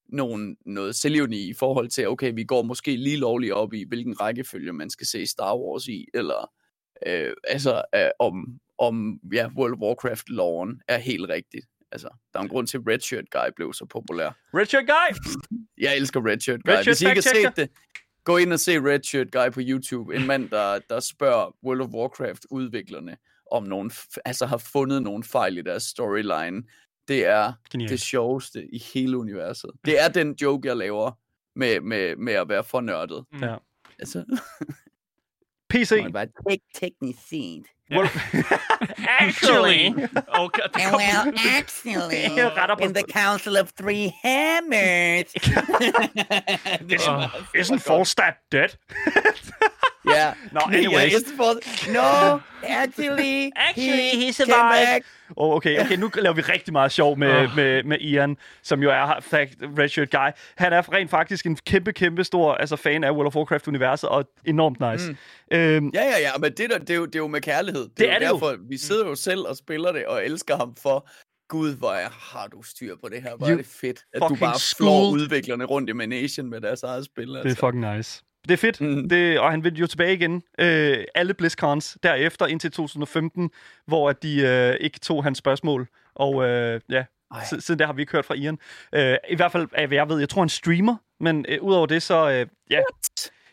[0.09, 4.21] nogle, noget selvivni i forhold til, okay, vi går måske lige lovligt op i, hvilken
[4.21, 6.51] rækkefølge man skal se Star Wars i, eller
[7.07, 11.67] øh, altså øh, om, om ja, World of Warcraft-loven er helt rigtigt.
[11.93, 14.31] Altså, der er en grund til, at Redshirt Guy blev så populær.
[14.55, 15.17] Richard Guy!
[15.79, 16.71] Jeg elsker Redshirt Guy.
[16.71, 17.71] Redshirt Hvis I ikke har set det,
[18.25, 20.17] gå ind og se Redshirt Guy på YouTube.
[20.17, 23.17] En mand, der, der spørger World of Warcraft-udviklerne,
[23.53, 23.91] om nogen,
[24.25, 26.63] altså har fundet nogle fejl i deres storyline.
[27.09, 27.91] Det er Genialt.
[27.91, 29.71] det sjoveste i hele universet.
[29.85, 31.11] Det er den joke, jeg laver
[31.57, 33.25] med, med, med at være for nørdet.
[33.41, 33.57] Ja.
[33.99, 34.25] Altså,
[35.71, 35.91] PC.
[35.91, 37.67] må jeg bare tek teknisk set.
[39.21, 39.95] Actually.
[40.29, 45.33] Okay, det kom, Well, actually, Ret op in the Council of Three Hammers.
[45.33, 47.17] det er Åh.
[47.19, 48.69] meget Isn't Falstaff dead?
[50.19, 51.15] Yeah, anyways.
[51.15, 51.53] it's for...
[51.93, 54.87] No, actually, Actually, he survived.
[54.87, 55.03] back.
[55.37, 57.57] Oh, okay, okay, nu laver vi rigtig meget sjov med, Åh.
[57.57, 60.29] med, med Ian, som jo er fact, Redshirt Guy.
[60.57, 64.25] Han er rent faktisk en kæmpe, kæmpe stor altså, fan af World of Warcraft-universet, og
[64.45, 65.11] enormt nice.
[65.11, 65.17] Mm.
[65.57, 67.83] Øhm, Ja, ja, ja, men det, der, det, er jo, det er jo med kærlighed.
[67.83, 68.33] Det, Det er, er jo det jo.
[68.35, 71.09] derfor, vi sidder jo selv og spiller det, og elsker ham for,
[71.49, 74.35] Gud, hvor er, har du styr på det her, hvor er det fedt, at du
[74.35, 77.37] bare flår udviklerne rundt i Manation med deres eget spil.
[77.37, 77.49] Altså.
[77.49, 78.23] Det er fucking nice.
[78.49, 79.09] Det er fedt, mm.
[79.09, 80.43] Det, og han vil jo tilbage igen.
[80.59, 83.51] Øh, alle BlizzCons derefter indtil 2015,
[83.87, 85.89] hvor at de øh, ikke tog hans spørgsmål.
[86.15, 87.45] Og øh, ja, Ej.
[87.45, 88.59] siden der har vi ikke hørt fra Ian.
[88.95, 92.03] Øh, I hvert fald, hvad jeg ved, jeg tror han streamer, men øh, udover det,
[92.03, 92.81] så øh, ja,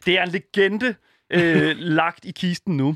[0.06, 0.96] det er en legende
[1.30, 2.96] øh, lagt i kisten nu.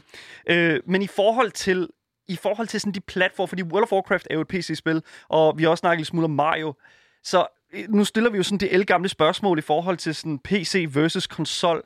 [0.49, 1.88] Øh, men i forhold til
[2.27, 5.57] i forhold til sådan de platforme, fordi World of Warcraft er jo et PC-spil, og
[5.57, 6.73] vi har også snakket lidt smule om Mario,
[7.23, 7.47] så
[7.89, 11.84] nu stiller vi jo sådan det elgamle spørgsmål i forhold til sådan PC versus konsol.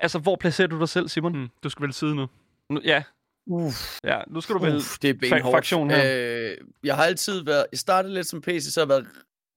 [0.00, 1.36] Altså, hvor placerer du dig selv, Simon?
[1.38, 2.26] mm, du skal vel side nu.
[2.70, 3.02] Nu, ja,
[3.46, 5.42] Uff, Ja, nu skal du uff, det er benhårdt.
[5.54, 6.02] fraktion her.
[6.50, 7.66] Øh, jeg har altid været...
[7.72, 9.06] Jeg startede lidt som PC, så har jeg været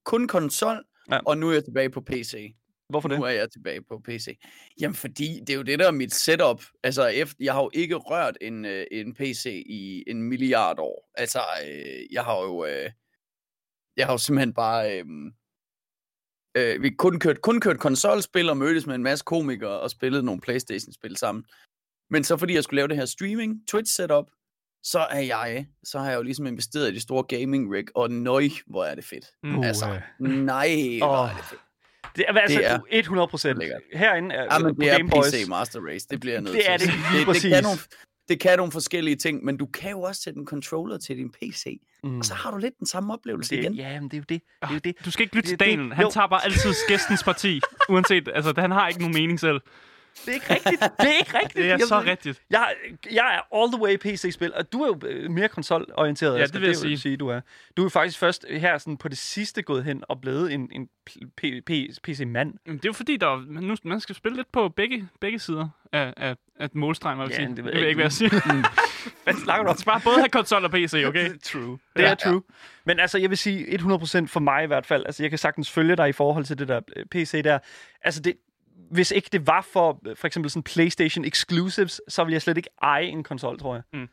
[0.04, 1.14] kun konsol, Ja.
[1.14, 1.20] ja.
[1.26, 2.54] og nu er jeg tilbage på PC.
[2.88, 3.18] Hvorfor det?
[3.18, 4.38] Nu er jeg tilbage på PC.
[4.80, 6.62] Jamen, fordi det er jo det, der er mit setup.
[6.82, 11.10] Altså, efter, jeg har jo ikke rørt en, øh, en PC i en milliard år.
[11.14, 12.64] Altså, øh, jeg har jo...
[12.64, 12.90] Øh,
[13.96, 14.98] jeg har jo simpelthen bare...
[14.98, 15.04] Øh,
[16.54, 20.24] øh, vi kun kørt, kun kørt konsolspil og mødtes med en masse komikere og spillet
[20.24, 21.44] nogle Playstation-spil sammen.
[22.10, 24.38] Men så fordi jeg skulle lave det her streaming, Twitch-setup,
[24.84, 28.10] så er jeg, så har jeg jo ligesom investeret i det store gaming rig, og
[28.10, 29.26] nøj, hvor er det fedt.
[29.44, 29.86] Uh, Altså,
[30.20, 30.28] øh.
[30.30, 31.60] nej, hvor Åh, er det fedt.
[32.16, 33.62] Det er altså Det er du- 100 procent.
[33.92, 35.26] Herinde er, Ja, men det er Boys.
[35.30, 37.78] PC Master Race, det bliver jeg nødt Det er det det, det, kan nogle,
[38.28, 41.30] det kan nogle forskellige ting, men du kan jo også sætte en controller til din
[41.30, 42.18] PC, Mm.
[42.18, 43.74] og så har du lidt den samme oplevelse det, igen.
[43.74, 44.42] ja, men det er jo det.
[44.62, 44.94] Det er jo det.
[45.04, 45.92] Du skal ikke lytte til Det- Daniel.
[45.94, 46.10] Han jo.
[46.10, 47.60] tager bare altid gæstens parti.
[47.88, 49.60] Uanset, altså, han har ikke nogen mening selv.
[50.24, 50.80] Det er ikke rigtigt.
[50.80, 51.54] Det er ikke rigtigt.
[51.54, 52.42] Det er Jeg så rigtigt.
[52.50, 52.74] Jeg,
[53.12, 56.38] jeg er all the way PC-spil, og du er jo øh, mere konsolorienteret.
[56.38, 57.16] Ja, det vil jeg vil sige.
[57.16, 57.40] du er.
[57.76, 60.88] Du er faktisk først her sådan på det sidste gået hen og blevet en, en
[61.66, 62.52] PC-mand.
[62.66, 65.68] Det er jo fordi, der er, nu, man skal spille lidt på begge, begge sider
[65.92, 67.56] af, af, af målstregen, hvad jeg Ja, sige.
[67.56, 68.30] det ved jeg ikke, hvad jeg siger.
[69.24, 69.76] Hvad snakker du om?
[69.86, 71.38] Bare både have konsol og PC, okay?
[71.52, 71.78] True.
[71.96, 72.42] Det er Ja, true.
[72.84, 75.06] Men altså, jeg vil sige 100% for mig i hvert fald.
[75.06, 77.58] Altså, jeg kan sagtens følge dig i forhold til det der øh, PC der.
[78.02, 78.34] Altså, det,
[78.92, 82.56] hvis ikke det var for øh, for eksempel sådan PlayStation exclusives, så ville jeg slet
[82.56, 83.82] ikke eje en konsol, tror jeg.
[83.92, 84.08] Mm.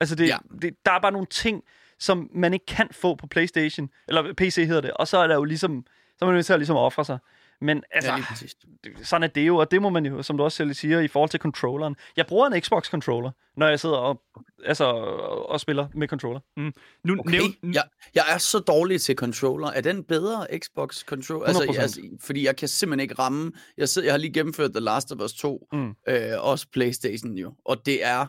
[0.00, 0.36] Altså, det, Ja.
[0.62, 1.62] det, der er bare nogle ting,
[1.98, 5.34] som man ikke kan få på PlayStation, eller PC hedder det, og så er der
[5.34, 5.84] jo ligesom,
[6.18, 7.18] så er man nødt til at ligesom ofre sig.
[7.60, 10.56] Men altså, Ja, sådan er det jo, og det må man jo, som du også
[10.56, 11.96] selv siger, i forhold til controlleren.
[12.16, 14.22] Jeg bruger en Xbox-controller, når jeg sidder og,
[14.64, 16.40] altså, og, og spiller med controller.
[17.06, 19.68] Nu, Okay, nævn, jeg, jeg er så dårlig til controller.
[19.68, 21.46] Er den bedre, Xbox controller?
[21.46, 21.80] Altså, 100%.
[21.80, 23.52] altså, fordi jeg kan simpelthen ikke ramme.
[23.76, 25.94] Jeg, sidder, jeg har lige gennemført The Last of Us 2, Mm.
[26.08, 28.26] øh, også Playstation jo, og det er...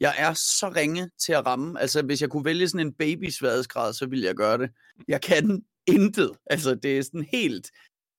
[0.00, 1.80] Jeg er så ringe til at ramme.
[1.80, 4.70] Altså, hvis jeg kunne vælge sådan en babysværdesgrad, så ville jeg gøre det.
[5.08, 5.62] Jeg kan
[5.96, 6.30] intet.
[6.46, 7.70] Altså, det er sådan helt,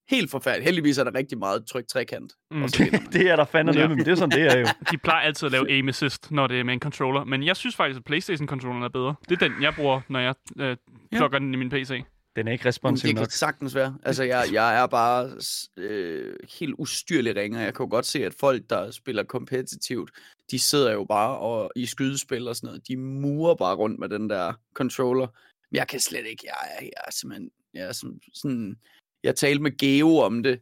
[0.10, 0.66] helt forfærdeligt.
[0.66, 2.34] Heldigvis er der rigtig meget tryk trekant.
[2.52, 2.62] Mm.
[3.14, 3.88] Det er der fandme Ja.
[3.88, 4.66] med, men det er sådan, det er jo.
[4.92, 7.24] de plejer altid at lave aim assist, når det er med en controller.
[7.24, 9.16] Men jeg synes faktisk, at Playstation-controlleren er bedre.
[9.30, 10.78] Det er den, jeg bruger, når jeg øh,
[11.12, 12.04] plukker den i min PC.
[12.36, 13.22] Den er ikke responsiv det nok.
[13.24, 13.98] kan sagtens være.
[14.04, 15.30] Altså, jeg, jeg er bare
[15.78, 17.60] øh, helt ustyrlig ringer.
[17.62, 20.12] Jeg kan jo godt se, at folk, der spiller kompetitivt,
[20.52, 22.88] de sidder jo bare og, i skydespil og sådan noget.
[22.88, 25.28] De murer bare rundt med den der controller.
[25.72, 26.44] Men jeg kan slet ikke.
[26.46, 27.50] Jeg er, jeg er simpelthen...
[27.74, 28.76] Jeg er sådan, sådan,
[29.24, 30.62] jeg talte med Geo om det,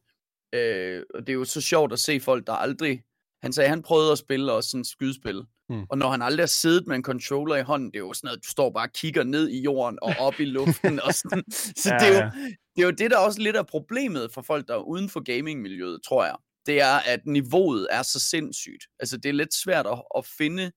[0.56, 3.04] øh, og det er jo så sjovt at se folk, der aldrig...
[3.43, 5.43] Han sagde, at han prøvede at spille også sådan et skydespil.
[5.69, 5.86] Mm.
[5.89, 8.28] Og når han aldrig har siddet med en controller i hånden, det er jo sådan
[8.28, 11.00] noget, du står bare og kigger ned i jorden og op i luften.
[11.00, 11.52] og sådan.
[11.82, 12.32] Så Ja, det, er jo,
[12.76, 15.19] det er jo det, der også lidt er problemet for folk, der er uden for
[15.19, 16.36] gamingmiljøet, tror jeg.
[16.65, 18.84] Det er, at niveauet er så sindssygt.
[19.00, 20.72] Altså, det er lidt svært at, at finde...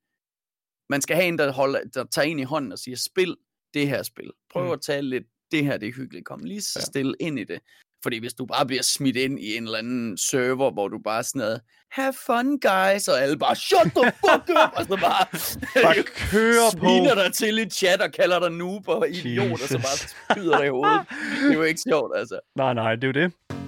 [0.91, 3.37] Man skal have en, der, holder, der tager en i hånden og siger, spil
[3.75, 4.31] det her spil.
[4.51, 4.73] Prøv mm.
[4.73, 6.25] at tage lidt, det her det er hyggeligt.
[6.27, 6.85] Kom lige så Ja.
[6.85, 7.59] stille ind i det.
[8.03, 11.23] Fordi hvis du bare bliver smidt ind i en eller anden server, hvor du bare
[11.25, 11.61] sådan noget,
[11.91, 15.27] have fun guys, og alle bare, shut the fuck up, og så bare,
[15.83, 16.79] Bare kører på.
[16.79, 19.83] sviner dig til i chat og kalder dig noob og idiot, og så Jesus.
[19.83, 19.97] bare
[20.37, 21.01] skyder dig i hovedet.
[21.43, 22.41] Det er jo ikke sjovt, altså.
[22.57, 23.62] Nej, nej, det er jo det.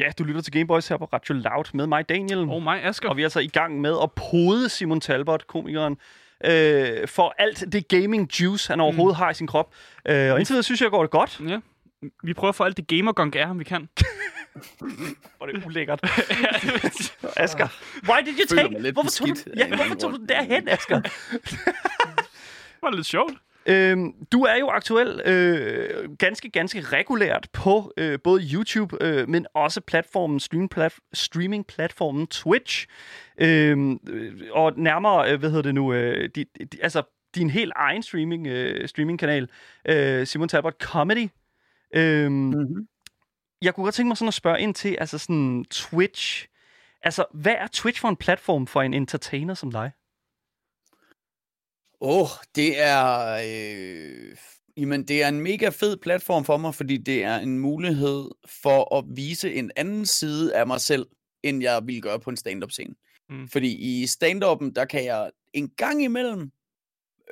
[0.00, 2.38] Ja, du lytter til Gameboys her på Radio Loud med mig, Daniel.
[2.38, 3.08] Og mig, Asger.
[3.08, 5.96] Og vi er altså i gang med at pode Simon Talbot, komikeren,
[6.44, 9.22] øh, for alt det gaming juice, han overhovedet mm.
[9.22, 9.74] har i sin krop.
[10.08, 11.40] Øh, og indtil videre synes jeg, går det godt.
[11.48, 11.60] Ja.
[12.22, 13.88] Vi prøver at få alt det gamergunk af ham, vi kan.
[15.36, 16.00] Hvor er det ulækkert.
[17.36, 17.68] Asger,
[18.08, 18.92] why did you take...
[18.92, 21.00] Hvorfor tog, du, ja, hvorfor tog du derhen, Asger?
[22.80, 23.32] Det var lidt sjovt.
[23.66, 29.46] Øhm, du er jo aktuel øh, ganske, ganske regulært på øh, både YouTube, øh, men
[29.54, 32.86] også platformen, stream plat- streaming-platformen Twitch.
[33.38, 37.02] Øhm, øh, og nærmere, øh, hvad hedder det nu, øh, di, di, altså
[37.34, 39.48] din helt egen streaming, øh, streaming-kanal,
[39.88, 41.28] øh, Simon Talbot Comedy.
[41.94, 42.86] Øhm, Mm-hmm.
[43.62, 46.46] jeg kunne godt tænke mig sådan at spørge ind til, altså sådan Twitch.
[47.02, 49.90] Altså, hvad er Twitch for en platform for en entertainer som dig?
[52.00, 53.26] Åh, oh, det er...
[53.46, 54.36] Øh,
[54.76, 58.28] jamen, det er en mega fed platform for mig, fordi det er en mulighed
[58.62, 61.06] for at vise en anden side af mig selv,
[61.42, 62.94] end jeg ville gøre på en stand-up scene.
[63.30, 63.48] Mm.
[63.48, 66.50] Fordi i stand-up'en, der kan jeg en gang imellem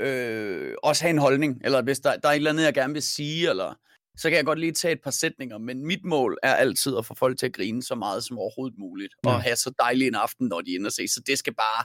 [0.01, 2.93] øh, også have en holdning, eller hvis der, der er et eller andet, jeg gerne
[2.93, 3.75] vil sige, eller
[4.17, 7.07] så kan jeg godt lige tage et par sætninger, men mit mål er altid at
[7.07, 9.31] få folk til at grine så meget som overhovedet muligt, Ja.
[9.31, 11.09] og have så dejlig en aften, når de ender se.
[11.09, 11.85] Så det skal bare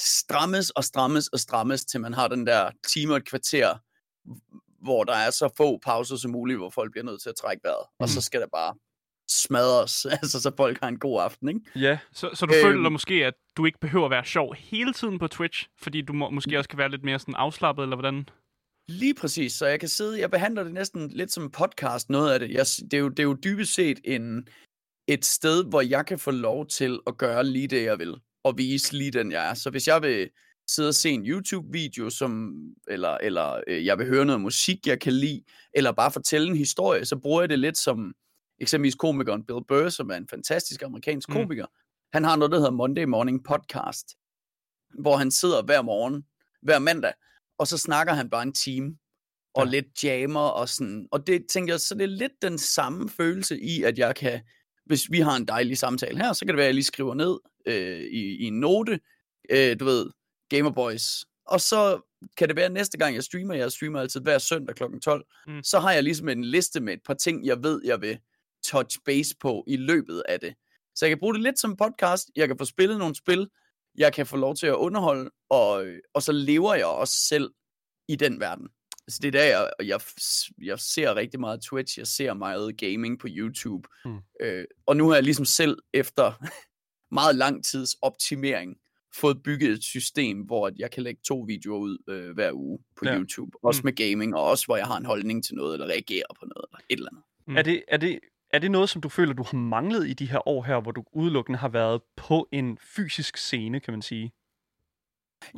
[0.00, 3.78] strammes og strammes og strammes, til man har den der time og et kvarter,
[4.84, 7.60] hvor der er så få pauser som muligt, hvor folk bliver nødt til at trække
[7.64, 7.86] vejret.
[7.98, 8.74] Og så skal der bare
[9.30, 11.60] smadres, altså så folk har en god aften, ikke?
[11.76, 12.62] Ja, Så, så du Øhm.
[12.66, 16.12] føler måske, at du ikke behøver at være sjov hele tiden på Twitch, fordi du
[16.12, 18.28] må, måske også kan være lidt mere sådan afslappet, eller hvordan?
[18.88, 22.32] Lige præcis, så jeg kan sidde, jeg behandler det næsten lidt som en podcast, noget
[22.32, 22.50] af det.
[22.50, 24.48] Jeg, det, er jo, det er jo dybest set en,
[25.08, 28.58] et sted, hvor jeg kan få lov til at gøre lige det, jeg vil, og
[28.58, 29.54] vise lige den, jeg er.
[29.54, 30.30] Så hvis jeg vil
[30.68, 32.52] sidde og se en YouTube-video, som,
[32.88, 35.42] eller, eller øh, jeg vil høre noget musik, jeg kan lide,
[35.74, 38.14] eller bare fortælle en historie, så bruger jeg det lidt som
[38.60, 41.34] eksempelvis komikeren Bill Burr, som er en fantastisk amerikansk Mm.
[41.34, 41.66] komiker.
[42.12, 44.06] Han har noget, der hedder Monday Morning Podcast,
[44.98, 46.24] hvor han sidder hver morgen,
[46.62, 47.12] hver mandag,
[47.58, 48.96] og så snakker han bare en time,
[49.54, 49.70] og ja.
[49.70, 51.08] lidt jammer og sådan.
[51.12, 54.40] Og det tænker jeg, så det er lidt den samme følelse i, at jeg kan,
[54.86, 57.14] hvis vi har en dejlig samtale her, så kan det være, at jeg lige skriver
[57.14, 59.00] ned øh, i, i en note,
[59.50, 60.10] øh, du ved,
[60.48, 61.24] Gamer Boys.
[61.46, 62.00] Og så
[62.36, 64.82] kan det være, at næste gang jeg streamer, jeg streamer altid hver søndag kl.
[65.02, 65.62] 12, Mm.
[65.62, 68.18] så har jeg ligesom en liste med et par ting, jeg ved, jeg vil
[68.64, 70.54] touch base på i løbet af det.
[70.94, 73.48] Så jeg kan bruge det lidt som podcast, jeg kan få spillet nogle spil,
[73.98, 77.50] jeg kan få lov til at underholde, og, og så lever jeg også selv
[78.08, 78.68] i den verden.
[79.06, 80.00] Altså det er der, jeg, jeg,
[80.62, 84.18] jeg ser rigtig meget Twitch, jeg ser meget gaming på YouTube, Mm.
[84.40, 86.32] øh, og nu har jeg ligesom selv efter
[87.14, 88.76] meget lang tids optimering
[89.14, 93.04] fået bygget et system, hvor jeg kan lægge to videoer ud øh, hver uge på
[93.04, 93.18] Ja.
[93.18, 93.50] YouTube.
[93.62, 93.84] Også Mm.
[93.84, 96.64] med gaming, og også hvor jeg har en holdning til noget, eller reagerer på noget,
[96.70, 97.24] eller et eller andet.
[97.46, 97.56] Mm.
[97.56, 98.18] Er det, er, det,
[98.50, 100.90] er det noget, som du føler, du har manglet i de her år her, hvor
[100.92, 104.32] du udelukkende har været på en fysisk scene, kan man sige?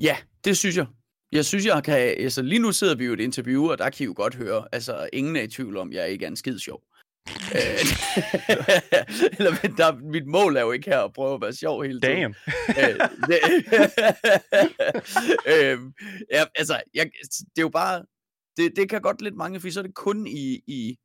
[0.00, 0.86] Ja, det synes jeg.
[1.32, 1.94] Jeg synes, jeg kan...
[1.98, 4.34] Altså, lige nu sidder vi jo i et interview, og der kan I jo godt
[4.34, 6.82] høre, altså, ingen er i tvivl om, jeg ikke er en skid sjov.
[7.54, 7.82] Øh,
[9.38, 12.00] Eller, men der, mit mål er jo ikke her at prøve at være sjov hele
[12.00, 12.16] tiden.
[12.16, 12.34] Damn.
[12.68, 13.38] Øh, det,
[15.54, 15.92] øhm,
[16.32, 18.04] ja, altså, jeg, det er jo bare,
[18.56, 20.96] det, det kan godt lidt mange, for så er det kun i, i,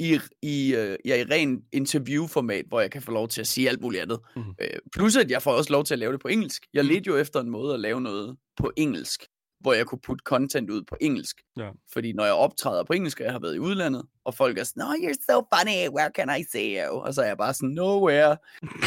[0.00, 3.68] i, i, øh, ja, i ren interviewformat, hvor jeg kan få lov til at sige
[3.68, 4.20] alt muligt andet.
[4.36, 4.42] Mm.
[4.60, 6.62] Øh, plus at jeg får også lov til at lave det på engelsk.
[6.74, 6.92] Jeg Mhm.
[6.92, 9.22] ledte jo efter en måde at lave noget på engelsk,
[9.60, 11.36] hvor jeg kunne putte content ud på engelsk.
[11.56, 11.70] Ja.
[11.92, 14.64] Fordi når jeg optræder på engelsk, og jeg har været i udlandet, og folk er
[14.64, 16.94] sådan, oh, you're so funny, where can I see you?
[16.94, 18.36] Og så er jeg bare sådan, nowhere.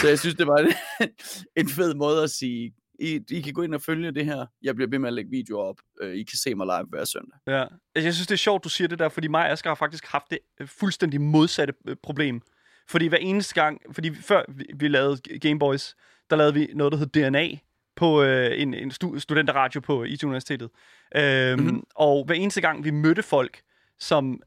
[0.02, 0.74] Så jeg synes, det var en,
[1.62, 4.46] en fed måde at sige, I, I kan gå ind og følge det her.
[4.62, 5.76] Jeg bliver ved med at lægge videoer op.
[6.02, 7.40] Øh, I kan se mig live hver søndag.
[7.48, 7.62] Ja.
[7.62, 9.76] Altså, Jeg synes, det er sjovt, du siger det der, fordi mig og Asger har
[9.76, 12.42] faktisk haft det øh, fuldstændig modsatte øh, problem.
[12.90, 15.96] Fordi hver eneste gang, fordi før vi, vi lavede Gameboys,
[16.30, 17.58] der lavede vi noget, der hed DNA
[17.96, 20.70] på øh, en, en stu, studenterradio på IT Universitetet.
[21.16, 21.68] Øhm, Mhm.
[21.68, 21.84] mm-hmm.
[21.96, 23.62] Og hver eneste gang, vi mødte folk,
[24.00, 24.42] som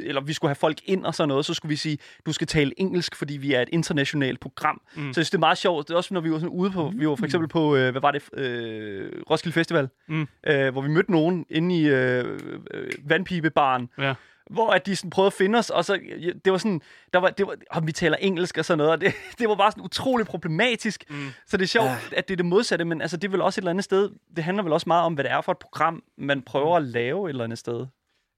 [0.00, 2.46] eller vi skulle have folk ind og sådan noget, så skulle vi sige, du skal
[2.46, 4.80] tale engelsk, fordi vi er et internationalt program.
[4.96, 5.02] Mm.
[5.02, 5.12] Mm.
[5.12, 5.88] Så jeg synes, det er meget sjovt.
[5.88, 7.90] Det er også, når vi var sådan ude på, vi var for eksempel på, øh,
[7.90, 10.28] hvad var det, øh, Roskilde Festival, Mm.
[10.46, 12.38] øh, hvor vi mødte nogen inde i øh,
[12.74, 14.14] øh, vandpibebaren, Ja.
[14.50, 16.80] Hvor at de sådan prøvede at finde os, og så, ja, det var sådan,
[17.12, 19.54] der var, det var, om vi taler engelsk og sådan noget, og det, det var
[19.54, 21.04] bare sådan utrolig problematisk.
[21.10, 21.28] Mm.
[21.46, 21.96] Så det er sjovt, Ah.
[22.12, 24.10] at det er det modsatte, men altså, det er vel også et eller andet sted,
[24.36, 26.82] det handler vel også meget om, hvad det er for et program, man prøver at
[26.82, 27.86] lave et eller andet sted.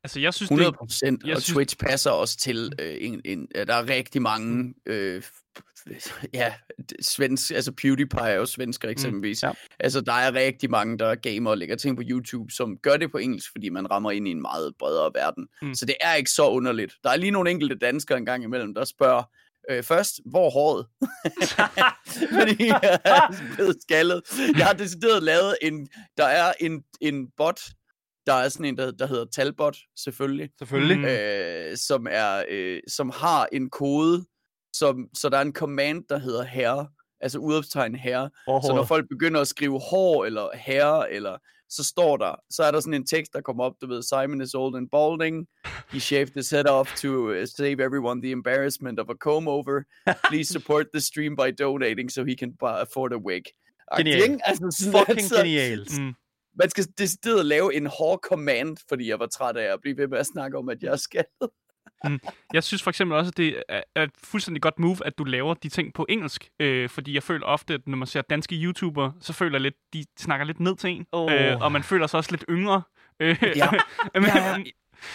[0.05, 3.21] Altså, jeg synes, 100 det, procent, jeg og synes- Twitch passer også til øh, en,
[3.25, 5.72] en, ja, der er rigtig mange, øh, f-
[6.35, 6.55] ja,
[7.01, 9.43] svensk, altså PewDiePie er jo svensker eksempelvis.
[9.43, 9.53] ja.
[9.81, 12.97] Altså, der er rigtig mange, der er gamer og lægger ting på YouTube, som gør
[12.97, 15.49] det på engelsk, fordi man rammer ind i en meget bredere verden.
[15.63, 15.69] Mm.
[15.69, 15.75] Mm.
[15.75, 16.95] Så det er ikke så underligt.
[17.05, 19.23] Der er lige nogle enkelte danskere en gang imellem, der spørger,
[19.71, 20.87] øh, først, hvor håret?
[22.39, 24.23] fordi jeg er blevet skaldet.
[24.59, 27.61] Jeg har decideret lavet en, der er en, en bot,
[28.27, 30.97] der er sådan en, der, der hedder Talbot, selvfølgelig Selvfølgelig.
[30.97, 31.03] Mm.
[31.03, 31.09] Mm.
[31.09, 34.25] øh, som er øh, som har en kode,
[34.73, 36.89] som, så der er en command, der hedder herre,
[37.21, 38.31] altså udopstegn herre.
[38.47, 42.71] Så når folk begynder at skrive hår eller herre, eller så står der, så er
[42.71, 45.47] der sådan en tekst, der kommer op, du ved, Simon is old and balding.
[45.93, 49.83] He shaved his head off to uh, save everyone the embarrassment of a comb over.
[50.29, 53.43] Please support the stream by donating, so he can afford a wig.
[53.99, 54.39] Ikke?
[54.45, 56.01] Altså, sådan, Fucking altså, genialt.
[56.01, 56.15] Mm.
[56.59, 60.09] Man skal decideret lave en hård command, fordi jeg var træt af at blive ved
[60.09, 60.99] med at snakke om, at jeg
[62.05, 62.21] skal.
[62.53, 63.63] Jeg synes for eksempel også, at det
[63.95, 66.51] er et fuldstændig godt move, at du laver de ting på engelsk.
[66.61, 69.75] Øh, fordi jeg føler ofte, at når man ser danske YouTubere, så føler jeg lidt,
[69.93, 71.07] de snakker lidt ned til en.
[71.13, 71.33] Åh.
[71.33, 72.83] Øh, og man føler sig også lidt yngre.
[73.21, 73.71] Øh, Ja.
[74.15, 74.59] men, Ja, ja.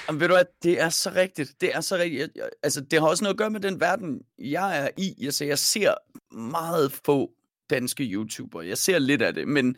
[0.08, 1.62] Jamen, ved du hvad, det er så rigtigt.
[1.62, 2.20] Det er så rigtigt.
[2.20, 5.26] Jeg, jeg, altså, det har også noget at gøre med den verden, jeg er i.
[5.26, 5.94] Altså, jeg ser
[6.36, 7.32] meget få
[7.70, 8.68] danske YouTubere.
[8.68, 9.76] Jeg ser lidt af det, men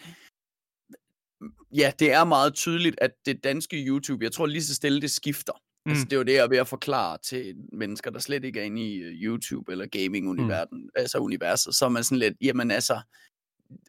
[1.76, 5.12] ja, det er meget tydeligt, at det danske YouTube, jeg tror lige så stille, det
[5.12, 5.54] skifter.
[5.90, 5.92] Mm.
[5.92, 6.10] Altså, Mm.
[6.10, 8.64] det er jo det, jeg er ved at forklare til mennesker, der slet ikke er
[8.64, 10.90] inde i øh, YouTube eller gaming-universet, mm.
[10.96, 11.76] altså universet.
[11.76, 13.00] Så er man sådan lidt, jamen altså,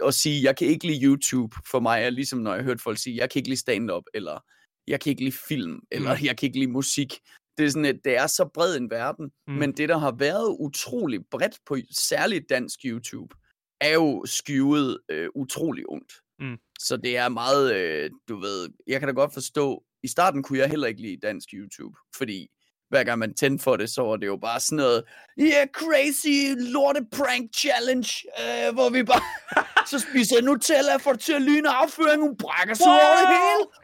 [0.06, 2.98] at sige, jeg kan ikke lide YouTube, for mig er ligesom, når jeg hørte folk
[2.98, 4.44] sige, jeg kan ikke lide stand-up, eller
[4.86, 6.24] jeg kan ikke lide film, eller Mm.
[6.24, 7.18] jeg kan ikke lide musik.
[7.58, 9.52] Det er sådan, at det er så bred en verden, mm.
[9.54, 13.34] men det, der har været utrolig bredt på særligt dansk YouTube,
[13.80, 16.12] er jo skyvet øh, utrolig ondt.
[16.38, 16.56] Mm.
[16.78, 20.58] Så det er meget, øh, du ved, jeg kan da godt forstå, i starten kunne
[20.58, 22.48] jeg heller ikke lide dansk YouTube, fordi
[22.88, 25.04] hver gang man tændte for det, så var det jo bare sådan noget,
[25.40, 28.10] yeah, crazy lorte prank challenge,
[28.40, 29.22] øh, hvor vi bare,
[29.90, 33.38] så spiser jeg Nutella, det til at lyne afføring, hun brækker sig over det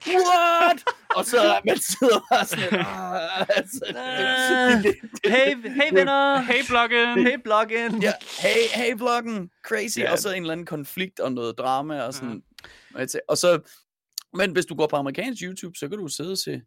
[0.07, 0.83] hele, what?
[1.17, 3.81] Og så man sidder bare sådan, "Ah," altså,
[4.83, 4.95] det,
[5.33, 6.39] Hey, hey venner!
[6.41, 7.27] Hey, bloggen!
[7.27, 8.03] Hey, bloggen!
[8.03, 10.13] ja, hey, hey bloggen, crazy, Ja.
[10.13, 12.43] og så en eller anden konflikt og noget drama og sådan.
[12.95, 13.59] Og så- Og så,
[14.37, 16.63] men hvis du går på amerikansk YouTube, så kan du sidde og se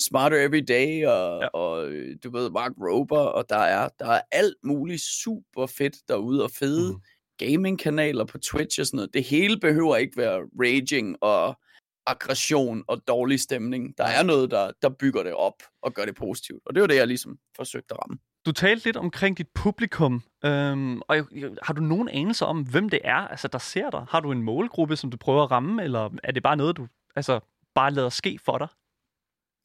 [0.00, 1.46] Smarter Every Day og, Ja.
[1.46, 5.96] og øh, du ved, Mark Rober, og der er, der er alt muligt super fedt
[6.08, 7.00] derude, og fede mm.
[7.38, 9.14] gaming-kanaler på Twitch og sådan noget.
[9.14, 11.58] Det hele behøver ikke være raging og
[12.06, 13.98] aggression og dårlig stemning.
[13.98, 16.62] Der er noget, der, der bygger det op og gør det positivt.
[16.66, 18.18] Og det var det, jeg ligesom forsøgte at ramme.
[18.46, 22.62] Du talte lidt omkring dit publikum, øhm, og jeg, jeg, har du nogen anelse om,
[22.62, 24.04] hvem det er, altså, der ser dig?
[24.10, 26.86] Har du en målgruppe, som du prøver at ramme, eller er det bare noget, du
[27.18, 27.40] altså,
[27.74, 28.68] bare lader ske for dig?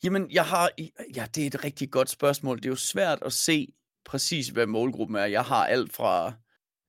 [0.04, 0.70] Jamen, jeg har...
[1.16, 2.58] Ja, det er et rigtig godt spørgsmål.
[2.58, 3.74] Det er jo svært at se
[4.06, 5.26] præcis, hvad målgruppen er.
[5.26, 6.34] Jeg har alt fra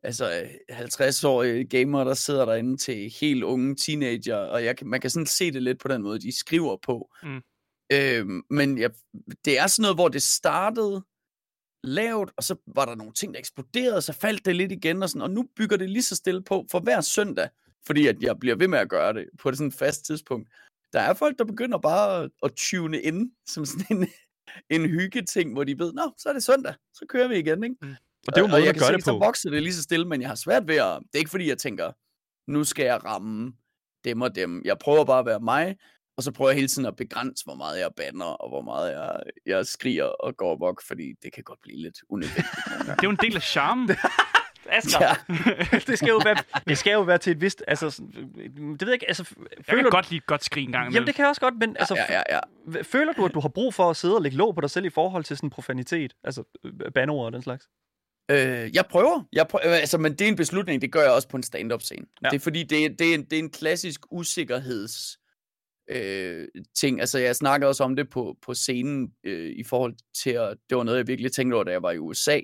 [0.02, 5.26] altså 50-årige gamere, der sidder derinde, til helt unge teenager, og jeg, man kan sådan
[5.26, 7.10] se det lidt på den måde, de skriver på.
[7.22, 7.42] Mm.
[7.92, 8.90] Øhm, men jeg,
[9.44, 11.04] det er sådan noget, hvor det startede
[11.82, 15.08] lavt, og så var der nogle ting, der eksploderede, så faldt det lidt igen, og,
[15.08, 17.48] sådan, og nu bygger det lige så stille på for hver søndag,
[17.86, 20.48] fordi at jeg bliver ved med at gøre det på et sådan fast tidspunkt.
[20.92, 24.08] Der er folk, der begynder bare at, tune ind som sådan en,
[24.70, 27.76] en hyggeting, hvor de ved, nå, så er det søndag, så kører vi igen, ikke?
[28.26, 29.18] Og det er jo og måden jeg at kan gøre det så på.
[29.18, 30.98] vokser det lige så stille, men jeg har svært ved at...
[31.00, 31.92] Det er ikke fordi, jeg tænker,
[32.50, 33.52] nu skal jeg ramme
[34.04, 34.62] dem og dem.
[34.64, 35.76] Jeg prøver bare at være mig,
[36.16, 38.92] og så prøver jeg hele tiden at begrænse, hvor meget jeg bander, og hvor meget
[38.92, 42.46] jeg, jeg skriger og går bok, fordi det kan godt blive lidt unødvendigt.
[42.78, 43.88] Det er jo en del af charmen.
[44.68, 45.14] Asger, ja.
[45.86, 46.36] det, skal jo være,
[46.68, 47.62] det skal jo være til et vist...
[47.68, 49.24] Altså, sådan, det ved jeg ikke, altså...
[49.38, 51.28] Jeg Føler kan du, godt lide et godt skrig en gang Jamen, det kan jeg
[51.28, 52.40] også godt, men altså, ja, ja, ja.
[52.68, 54.70] f- føler du, at du har brug for at sidde og lægge låg på dig
[54.70, 56.14] selv i forhold til sådan profanitet?
[56.24, 57.68] Altså, øh, bandeord og den slags?
[58.30, 59.22] Øh, jeg prøver.
[59.32, 61.42] Jeg prøver øh, altså, men det er en beslutning, det gør jeg også på en
[61.42, 62.06] stand-up scene.
[62.22, 62.26] Ja.
[62.26, 62.30] Ja.
[62.30, 65.18] Det er fordi, det er, det, er en, det er en klassisk usikkerheds
[65.90, 67.00] øh, ting.
[67.00, 70.76] Altså, jeg snakkede også om det på, på scenen øh, i forhold til, at det
[70.78, 72.40] var noget, jeg virkelig tænkte over, da jeg var i USA,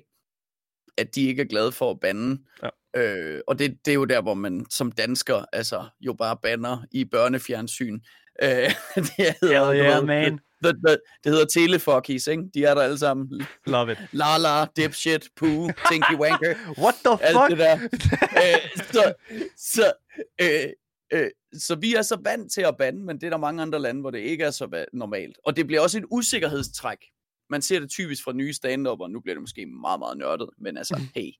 [1.01, 2.41] at de ikke er glade for at bande.
[2.63, 2.69] Ja.
[2.95, 6.85] Øh, og det, det er jo der, hvor man som dansker, altså, jo bare banner
[6.91, 7.99] i børnefjernsyn.
[8.43, 8.49] Øh,
[8.95, 10.39] det hedder, Hell yeah, ved, man.
[10.63, 12.43] Det, det, det hedder telefuckies, ikke?
[12.53, 13.47] De er der alle sammen.
[13.65, 13.97] Love it.
[14.11, 17.49] La la, dipshit, poo, tinky wanker What the alt fuck?
[17.49, 17.79] det der.
[18.43, 19.13] øh, så,
[19.57, 19.93] så,
[20.41, 20.69] øh,
[21.13, 23.79] øh, så vi er så vant til at bande, men det er der mange andre
[23.79, 25.37] lande, hvor det ikke er så normalt.
[25.45, 26.97] Og det bliver også et usikkerhedstræk.
[27.51, 30.49] Man ser det typisk fra nye stand og nu bliver det måske meget, meget nørdet,
[30.57, 31.31] men altså, hey,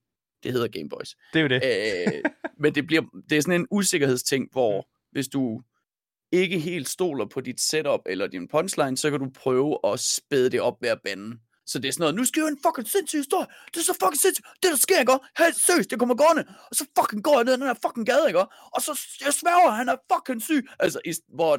[0.43, 1.15] det hedder Gameboys.
[1.33, 1.61] Det er jo det.
[1.65, 2.21] Øh,
[2.63, 5.61] men det, bliver, det er sådan en usikkerhedsting, hvor hvis du
[6.31, 10.49] ikke helt stoler på dit setup eller din punchline, så kan du prøve at spæde
[10.49, 11.37] det op ved at bande.
[11.65, 13.47] Så det er sådan noget, nu skal jeg en fucking sindssyg historie.
[13.73, 14.47] Det er så fucking sindssygt.
[14.63, 15.17] Det der sker, ikke?
[15.37, 16.43] Helt seriøst, det kommer gående.
[16.69, 18.39] Og så fucking går jeg ned ad den her fucking gade, ikke?
[18.75, 18.91] Og så,
[19.25, 20.67] jeg sværger, han er fucking syg.
[20.79, 21.53] Altså, i, hvor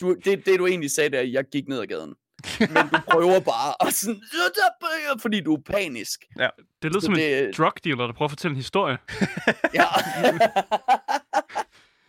[0.00, 2.14] du, det, det du egentlig sagde, der, jeg gik ned ad gaden.
[2.60, 4.20] Men du prøver bare at sådan,
[5.20, 6.20] fordi du er panisk.
[6.82, 8.98] Det lyder Så som en det- drug dealer, der prøver at fortælle en historie.
[9.74, 9.84] Ja.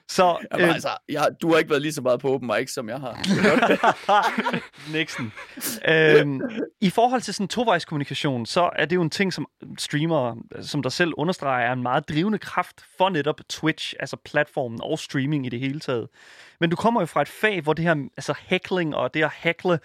[0.08, 2.74] Så, Jamen, øh, altså, jeg, du har ikke været lige så meget på open mic,
[2.74, 3.18] som jeg har.
[4.94, 5.32] Nixon.
[5.88, 6.42] øhm,
[6.82, 10.90] I forhold til sådan tovejskommunikation, så er det jo en ting, som streamere, som der
[10.90, 15.50] selv understreger, er en meget drivende kraft for netop Twitch, altså platformen og streaming i
[15.50, 16.08] det hele taget.
[16.60, 19.32] Men du kommer jo fra et fag, hvor det her, altså heckling og det at
[19.34, 19.80] hackle,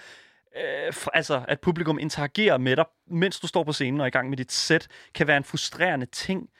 [0.57, 4.11] øh, altså at publikum interagerer med dig, mens du står på scenen og er i
[4.11, 6.51] gang med dit sæt, kan være en frustrerende ting.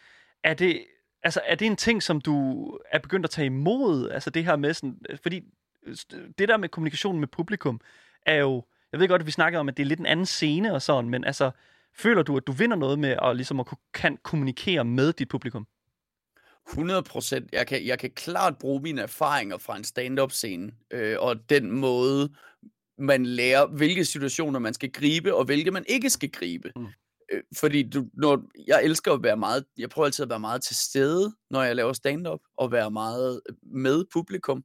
[0.45, 0.85] Er det,
[1.23, 4.11] altså, er det en ting, som du er begyndt at tage imod?
[4.11, 5.43] Altså det her med sådan, øh, fordi
[5.87, 5.97] øh,
[6.39, 7.81] det der med kommunikationen med publikum
[8.27, 10.27] er jo, jeg ved godt, at vi snakkede om, at det er lidt en anden
[10.27, 11.51] scene og sådan, men altså,
[11.95, 15.29] føler du, at du vinder noget med at, ligesom at kunne, kan kommunikere med dit
[15.29, 15.67] publikum?
[16.69, 17.53] 100 procent.
[17.53, 21.71] Jeg kan, jeg kan klart bruge mine erfaringer fra en stand-up scene, øh, og den
[21.71, 22.31] måde,
[22.99, 26.73] man lærer, hvilke situationer man skal gribe, og hvilke man ikke skal gribe.
[26.77, 26.87] Mm.
[27.33, 30.63] Øh, fordi du, når, jeg elsker at være meget, jeg prøver altid at være meget
[30.63, 34.65] til stede, når jeg laver stand-up, og være meget med publikum,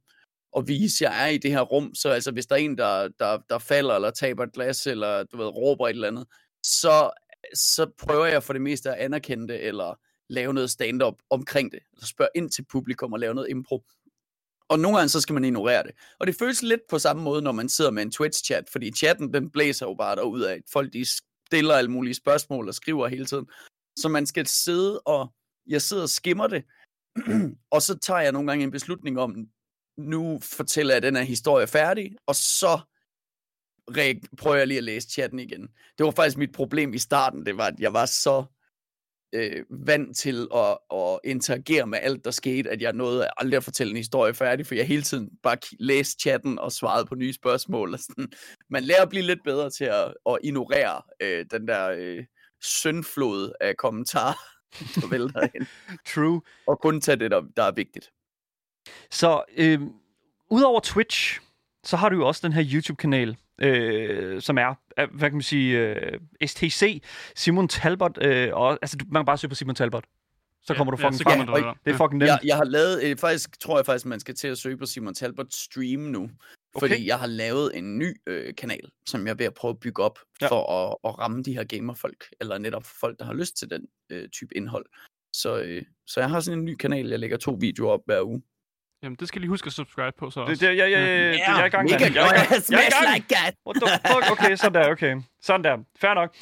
[0.52, 2.78] og vise, at jeg er i det her rum, så altså, hvis der er en,
[2.78, 6.26] der, der, der falder, eller taber et glas, eller du ved, råber et eller andet,
[6.62, 7.10] så,
[7.54, 11.80] så prøver jeg for det meste at anerkende det, eller lave noget stand-up omkring det.
[11.92, 13.84] Altså spørge ind til publikum og lave noget impro.
[14.72, 15.90] Og nogle gange så skal man ignorere det.
[16.18, 19.34] Og det føles lidt på samme måde, når man sidder med en Twitch-chat, fordi chatten
[19.34, 20.60] den blæser jo bare derud af.
[20.72, 21.04] Folk de
[21.46, 23.46] stiller alle mulige spørgsmål og skriver hele tiden.
[23.98, 25.32] Så man skal sidde og,
[25.66, 26.64] jeg sidder og skimmer det,
[27.74, 29.36] og så tager jeg nogle gange en beslutning om,
[29.98, 32.80] nu fortæller jeg den her historie færdig, og så
[34.38, 35.68] prøver jeg lige at læse chatten igen.
[35.98, 38.44] Det var faktisk mit problem i starten, det var, at jeg var så
[39.32, 43.64] øh, vant til at, at interagere med alt, der skete, at jeg nåede aldrig at
[43.64, 47.32] fortælle en historie færdig, for jeg hele tiden bare læste chatten og svarede på nye
[47.32, 47.94] spørgsmål.
[47.94, 48.32] Og sådan.
[48.70, 52.24] Man lærer at blive lidt bedre til at, at ignorere øh, den der øh,
[52.60, 54.38] syndflod af kommentarer,
[55.00, 55.66] der vælter ind,
[56.06, 56.40] True.
[56.66, 58.10] og kun tage det, der, der er vigtigt.
[59.10, 59.80] Så øh,
[60.50, 61.40] udover Twitch,
[61.84, 65.42] så har du jo også den her YouTube-kanal, øh, som er, er, hvad kan man
[65.42, 67.02] sige, øh, STC,
[67.36, 70.04] Simon Talbot, øh, og, altså du, man kan bare søge på Simon Talbot.
[70.64, 71.48] Så kommer du fucking så frem.
[71.48, 72.28] og- Det er fucking nemt.
[72.28, 74.86] Jeg, jeg har lavet, øh, faktisk tror jeg faktisk, man skal til at søge på
[74.86, 76.30] Simon Talbot Stream nu.
[76.78, 77.06] Fordi Okay.
[77.06, 80.02] jeg har lavet en ny øh, kanal, som jeg er ved at prøve at bygge
[80.02, 80.46] op, Ja.
[80.46, 80.50] ja.
[80.50, 83.86] for at, at ramme de her gamerfolk, eller netop folk, der har lyst til den
[84.10, 84.86] øh, type indhold.
[85.32, 88.22] Så, øh, så jeg har sådan en ny kanal, jeg lægger to videoer op hver
[88.22, 88.42] uge.
[89.02, 90.50] Jamen, det skal I lige huske at subscribe på så også.
[90.50, 92.14] Det, det, jeg, jeg, jeg, jeg, jeg er i gang med Mega det.
[92.14, 92.48] Jeg er i gang.
[92.48, 92.70] godt.
[92.70, 93.14] Jeg er i gang.
[93.14, 93.54] like that.
[93.66, 94.30] What the fuck?
[94.32, 95.16] Okay, sådan der, okay.
[95.42, 95.76] Sådan der.
[96.00, 96.34] Fair nok.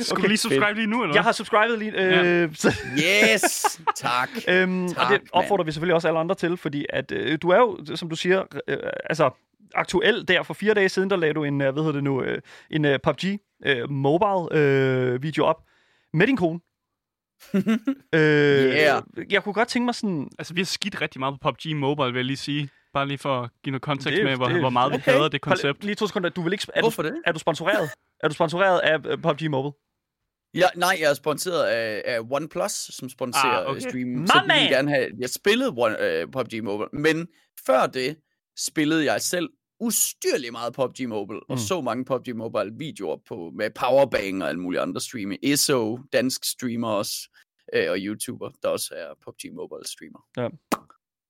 [0.00, 1.92] Skal okay, du lige subscribe lige nu, eller Jeg har subscribet lige.
[1.92, 4.28] Øh, så, Yes, tak.
[4.48, 5.66] øhm, og Tak, det opfordrer mand.
[5.66, 8.42] vi selvfølgelig også alle andre til, fordi at, øh, du er jo, som du siger,
[8.68, 9.30] øh, altså
[9.74, 12.22] aktuel der for fire dage siden, der lagde du en, øh, hvad hedder det nu,
[12.22, 12.38] øh,
[12.70, 13.24] en øh, PUBG
[13.66, 15.56] øh, mobile øh, video op
[16.12, 16.60] med din kone.
[18.14, 18.20] øh,
[18.74, 19.02] Yeah.
[19.30, 22.12] Jeg kunne godt tænke mig sådan, Altså, vi har skidt rigtig meget på PUBG Mobile,
[22.12, 22.68] vil jeg lige sige.
[22.94, 25.12] Bare lige for at give noget kontekst Det- med, hvor, det- hvor meget vi okay.
[25.12, 25.84] hader det koncept.
[25.84, 27.22] lige to sekunder, du vil ikke, er, du, Hvorfor det?
[27.26, 27.90] er du sponsoreret?
[28.20, 29.72] Er du sponsoreret af øh, PUBG Mobile?
[30.54, 33.70] Ja, nej, jeg er sponsoreret af, af OnePlus, som sponsorer Ah, okay.
[33.70, 33.80] okay.
[33.80, 34.20] streamen.
[34.20, 34.60] My Så man!
[34.60, 35.08] vil gerne have...
[35.18, 37.28] Jeg spillede one, uh, PUBG Mobile, men
[37.66, 38.16] før det
[38.58, 39.48] spillede jeg selv
[39.86, 41.52] ustyrligt meget PUBG Mobile, mm.
[41.52, 45.38] og så mange PUBG Mobile videoer på, med Powerbang og alle mulige andre streamere.
[45.42, 47.14] ISO, dansk streamer også,
[47.74, 50.20] øh, og YouTuber, der også er PUBG Mobile streamer.
[50.36, 50.48] Ja.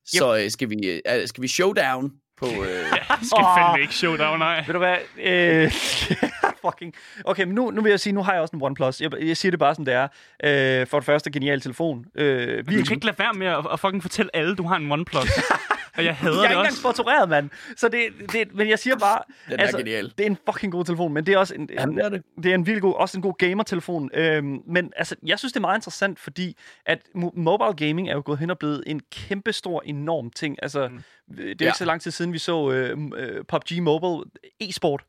[0.05, 2.47] Så øh, skal, vi, øh, skal vi showdown på...
[2.47, 2.53] Øh,
[3.11, 3.57] Ja, skal Åh.
[3.59, 4.65] fandme ikke showdown, nej.
[4.67, 4.97] Ved du hvad?
[5.19, 5.73] Øh,
[6.65, 6.95] fucking.
[7.25, 9.01] Okay, men nu, nu vil jeg sige, nu har jeg også en OnePlus.
[9.01, 10.09] Jeg, jeg siger det bare, som det er.
[10.45, 12.05] Øh, for det første, genial telefon.
[12.15, 14.93] Øh, Du kan ikke lade være med at, at fucking fortælle alle, du har en
[14.93, 15.29] OnePlus.
[15.97, 17.51] og jeg hader jeg er det ikke engang sponsoreret, mand.
[17.77, 18.01] Så det,
[18.33, 19.19] det, men jeg siger bare,
[19.51, 20.13] den er genial.
[20.19, 22.23] det er en fucking god telefon, men det er også en, Jamen, det er det.
[22.43, 24.11] det er en virkelig god, også en god gamer-telefon.
[24.15, 28.15] Øhm, men altså, jeg synes, det er meget interessant, fordi at mo- mobile gaming er
[28.15, 30.57] jo gået hen og blevet en kæmpe stor, enorm ting.
[30.63, 31.03] Altså, mm.
[31.29, 31.67] det er jo Ja.
[31.67, 34.31] ikke så lang tid siden, vi så øh, øh, PUBG Mobile
[34.61, 35.05] e-sport.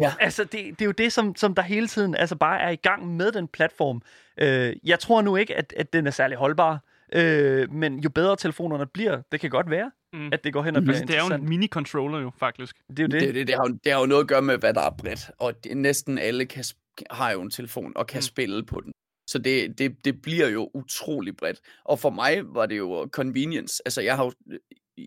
[0.00, 0.12] Ja.
[0.20, 2.76] Altså, det, det er jo det, som, som der hele tiden altså bare er i
[2.76, 4.02] gang med den platform.
[4.40, 6.78] Øh, jeg tror nu ikke, at, at den er særlig holdbar.
[7.14, 10.18] Øh, men jo bedre telefonerne bliver, det kan godt være, Mm.
[10.18, 10.28] mm.
[10.32, 12.76] at det går hen og bliver Altså, det er jo en mini-controller jo, faktisk.
[12.90, 13.20] Det er jo det.
[13.20, 14.90] Det, det, det, har, jo- det har jo noget at gøre med, hvad der er
[14.98, 15.30] bredt.
[15.38, 16.64] Og det, næsten alle kan,
[17.10, 18.18] har jo en telefon og kan Mm.
[18.18, 18.22] mm.
[18.22, 18.92] spille på den.
[19.30, 21.60] Så det, det, det bliver jo utrolig bredt.
[21.84, 23.82] Og for mig var det jo convenience.
[23.84, 24.32] Altså, jeg har jo,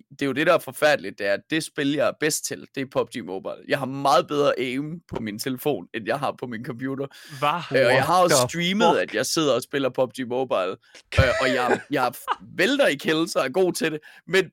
[0.09, 2.45] det er jo det, der er forfærdeligt, det er, at det spil, jeg er bedst
[2.45, 3.65] til, det er PUBG Mobile.
[3.67, 7.07] Jeg har meget bedre aim på min telefon, end jeg har på min computer.
[7.39, 7.79] Hvad?
[7.79, 9.09] Øh, og jeg har også streamet, fuck?
[9.09, 10.71] at jeg sidder og spiller PUBG Mobile,
[11.19, 12.13] øh, og jeg, jeg
[12.57, 14.51] vælter i kills og er god til det, men,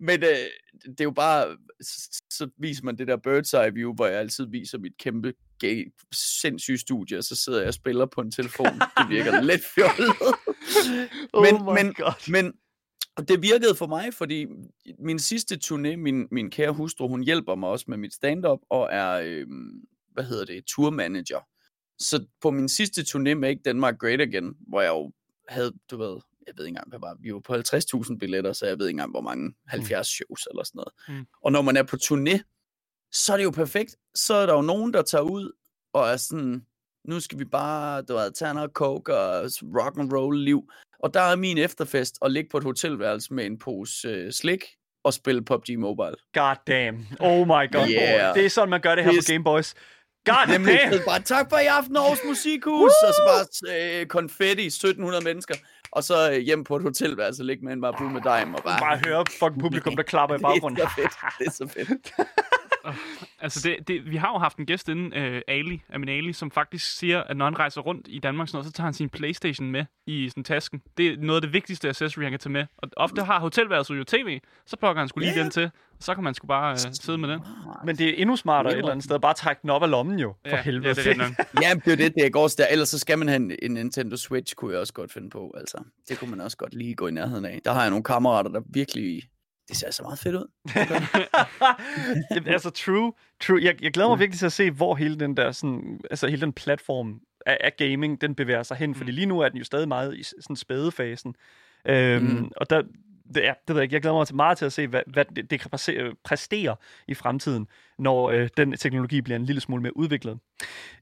[0.00, 0.36] men øh,
[0.84, 4.18] det er jo bare, så, så viser man det der bird's eye view, hvor jeg
[4.20, 8.32] altid viser mit kæmpe gay, sindssyge studie, og så sidder jeg og spiller på en
[8.32, 8.80] telefon.
[8.98, 10.16] Det virker lidt fjollet.
[11.44, 12.30] men, oh men, God.
[12.30, 12.52] men
[13.16, 14.46] og det virkede for mig, fordi
[14.98, 18.88] min sidste turné, min, min kære hustru, hun hjælper mig også med mit stand-up, og
[18.92, 19.46] er, øh,
[20.12, 21.40] hvad hedder det, tourmanager.
[21.98, 25.12] Så på min sidste turné, Make Denmark Great Again, hvor jeg jo
[25.48, 28.66] havde, du ved, jeg ved ikke engang, hvad var, vi var på 50.000 billetter, så
[28.66, 30.92] jeg ved ikke engang, hvor mange, 70 shows eller sådan noget.
[31.08, 31.14] Mm.
[31.14, 31.26] Mm.
[31.42, 32.38] Og når man er på turné,
[33.12, 33.96] så er det jo perfekt.
[34.14, 35.52] Så er der jo nogen, der tager ud
[35.92, 36.66] og er sådan,
[37.04, 40.70] nu skal vi bare, du ved, tage noget coke og rock and roll liv.
[41.02, 44.64] Og der er min efterfest at ligge på et hotelværelse med en pose øh, slik
[45.04, 46.14] og spille PUBG Mobile.
[46.34, 47.06] God damn.
[47.20, 47.88] Oh my god.
[47.90, 48.34] Yeah.
[48.34, 49.74] Det er sådan, man gør det her This- på Game Boys.
[50.24, 50.64] God damn.
[51.06, 55.54] bare tak for i aften, Aarhus Musikhus, og så bare øh, konfetti, 1700 mennesker,
[55.92, 58.78] og så øh, hjem på et hotelværelse, ligge med en bare med dime, og bare...
[58.80, 60.80] Bare høre fucking publikum, der klapper i baggrunden.
[60.80, 62.28] Det er så fedt, det er så fedt.
[63.42, 66.50] Altså, det, det, vi har jo haft en gæst inden, uh, Ali, Amin Ali, som
[66.50, 69.08] faktisk siger, at når han rejser rundt i Danmark, sådan noget, så tager han sin
[69.08, 70.82] Playstation med i sådan tasken.
[70.96, 72.66] Det er noget af det vigtigste accessory, han kan tage med.
[72.78, 75.42] Og ofte har hotelværelset jo tv, så plukker han skulle lige Ja.
[75.42, 75.70] den til, og
[76.00, 77.40] så kan man sgu bare uh, sidde med den.
[77.84, 79.18] Men det er endnu smartere et eller andet sted.
[79.18, 80.34] Bare trække den op af lommen jo.
[80.48, 80.88] For ja, helvede.
[80.88, 81.36] Ja, det er det.
[81.62, 82.66] Ja, det er det, det går der.
[82.70, 85.54] Ellers så skal man have en, en Nintendo Switch, kunne jeg også godt finde på.
[85.56, 87.60] Altså, det kunne man også godt lige gå i nærheden af.
[87.64, 89.22] Der har jeg nogle kammerater, der virkelig
[89.70, 90.46] det ser så meget fedt ud.
[92.34, 93.12] Det- altså, true.
[93.40, 93.60] true.
[93.62, 94.20] Jeg, jeg glæder mig Mm.
[94.20, 97.76] virkelig til at se, hvor hele den der, sådan, altså hele den platform af, af
[97.76, 98.94] gaming, den bevæger sig hen.
[98.94, 101.34] Fordi lige nu er den jo stadig meget i sådan spædefasen.
[101.84, 102.50] Øhm, Mm.
[102.56, 102.82] Og der,
[103.34, 103.94] det, ja, det ved jeg ikke.
[103.94, 105.70] Jeg glæder mig til meget til at se, hvad, hvad det, det kan
[106.24, 106.76] præstere
[107.08, 107.66] i fremtiden,
[107.98, 110.38] når øh, den teknologi bliver en lille smule mere udviklet.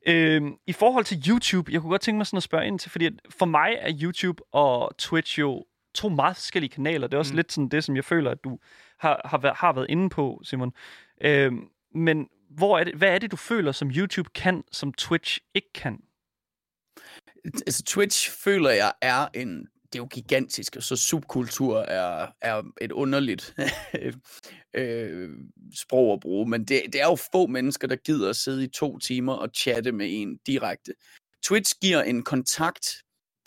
[0.06, 2.90] Øhm, I forhold til YouTube, jeg kunne godt tænke mig sådan at spørge ind til,
[2.90, 5.64] fordi for mig er YouTube og Twitch jo
[5.94, 7.06] to meget forskellige kanaler.
[7.06, 7.36] Det er også Mm.
[7.36, 8.58] lidt sådan det, som jeg føler, at du
[8.98, 10.72] har, har, været, har været inde på, Simon.
[11.20, 15.38] Øhm, men hvor er det, hvad er det, du føler, som YouTube kan, som Twitch
[15.54, 15.98] ikke kan?
[17.44, 19.68] Altså, Twitch føler jeg er en...
[19.92, 23.54] Det er jo gigantisk, så subkultur er, er et underligt
[24.74, 25.30] øh,
[25.74, 28.68] sprog at bruge, men det, det er jo få mennesker, der gider at sidde i
[28.68, 30.94] to timer og chatte med en direkte.
[31.44, 32.88] Twitch giver en kontakt.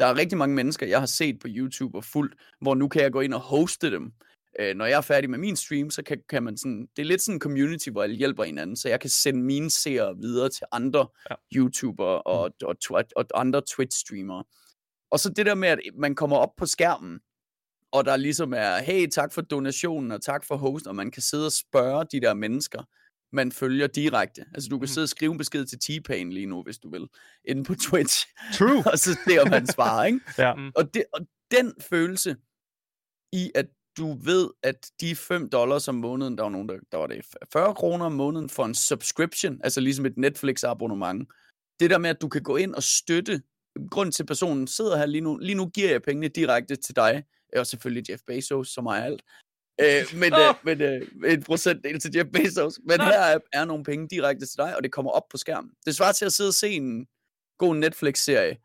[0.02, 3.02] Der er rigtig mange mennesker, jeg har set på YouTube og fuldt, hvor nu kan
[3.02, 4.14] jeg gå ind og hoste dem.
[4.60, 6.88] Øh, når jeg er færdig med min stream, så kan, kan man sådan...
[6.96, 9.70] Det er lidt sådan en community, hvor alle hjælper hinanden, så jeg kan sende mine
[9.70, 11.36] seere videre til andre Ja.
[11.56, 14.44] YouTubere og, og, og, og andre Twitch-streamere.
[15.12, 17.20] Og så det der med, at man kommer op på skærmen,
[17.92, 21.22] og der ligesom er, hey, tak for donationen, og tak for host, og man kan
[21.22, 22.84] sidde og spørge de der mennesker,
[23.34, 24.46] man følger direkte.
[24.54, 24.88] Altså, du kan Mhm.
[24.88, 27.08] sidde og skrive en besked til T-Pain lige nu, hvis du vil,
[27.46, 28.84] inde på Twitch, True.
[28.92, 30.20] og så ser man svarer, ikke?
[30.38, 30.56] Ja.
[30.56, 30.72] Mm.
[30.76, 31.20] Og, det, og
[31.52, 32.36] den følelse
[33.34, 33.66] i, at
[33.98, 37.26] du ved, at de 5 dollars om måneden, der var nogen, der, der var det
[37.54, 41.28] 40 kroner om måneden for en subscription, altså ligesom et Netflix-abonnement.
[41.80, 43.42] Det der med, at du kan gå ind og støtte,
[43.92, 47.24] grund til personen sidder her lige nu, lige nu giver jeg pengene direkte til dig,
[47.56, 49.22] og selvfølgelig Jeff Bezos, som er alt.
[49.82, 52.80] Øh, men, øh, men øh, en procentdel til Jeff Bezos.
[52.88, 53.04] Men Nå.
[53.04, 55.72] her er, er nogle penge direkte til dig, og det kommer op på skærmen.
[55.86, 57.08] Det svarer til at sidde og se en
[57.58, 58.58] god Netflix-serie,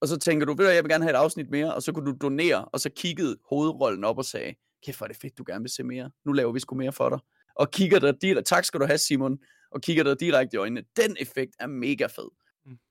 [0.00, 1.92] og så tænker du, ved du, jeg vil gerne have et afsnit mere, og så
[1.92, 4.54] kunne du donere, og så kiggede hovedrollen op og sagde,
[4.86, 6.10] kæft, hvor er det fedt, du gerne vil se mere.
[6.24, 7.18] Nu laver vi sgu mere for dig.
[7.54, 9.38] Og kigger der direkte, tak skal du have, Simon,
[9.70, 10.82] og kigger der direkte i øjnene.
[10.96, 12.30] Den effekt er mega fed.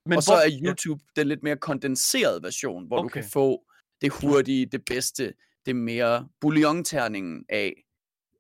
[0.06, 3.04] Men og så hvor- er YouTube den lidt mere kondenserede version, hvor okay.
[3.04, 3.64] du kan få
[4.02, 5.34] det hurtige, det bedste,
[5.70, 7.84] det mere bouillonterningen af,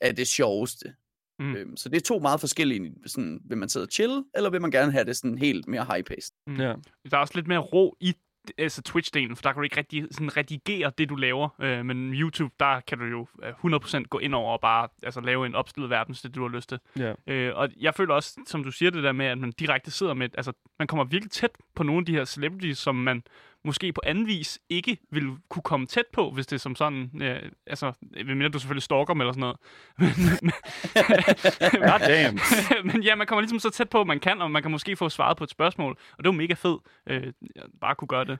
[0.01, 0.93] af det sjoveste.
[1.39, 1.45] Mm.
[1.45, 1.55] Mm.
[1.55, 4.61] Øhm, så det er to meget forskellige, sådan, vil man sidde og chill, eller vil
[4.61, 6.33] man gerne have det sådan helt mere high-paced?
[6.47, 6.73] Ja.
[7.11, 8.13] Der er også lidt mere ro i
[8.57, 11.49] altså Twitch-delen, for der kan du ikke rigtig sådan redigere det, du laver.
[11.61, 15.21] Øh, men YouTube, der kan du jo øh, 100% gå ind over og bare altså,
[15.21, 16.79] lave en opstillet verden, hvis det du har lyst til.
[16.99, 17.13] Ja.
[17.27, 20.13] Øh, og jeg føler også, som du siger det der med, at man direkte sidder
[20.13, 23.23] med, altså man kommer virkelig tæt på nogle af de her celebrities, som man
[23.65, 27.21] måske på anden vis ikke ville kunne komme tæt på, hvis det er som sådan,
[27.21, 29.57] øh, altså, medmindre du selvfølgelig stalker dem eller sådan noget.
[30.41, 30.51] Men,
[31.99, 32.39] damn.
[32.93, 35.09] men ja, man kommer ligesom så tæt på, man kan, og man kan måske få
[35.09, 37.33] svaret på et spørgsmål, og det er jo mega fedt, øh,
[37.81, 38.39] bare kunne gøre det.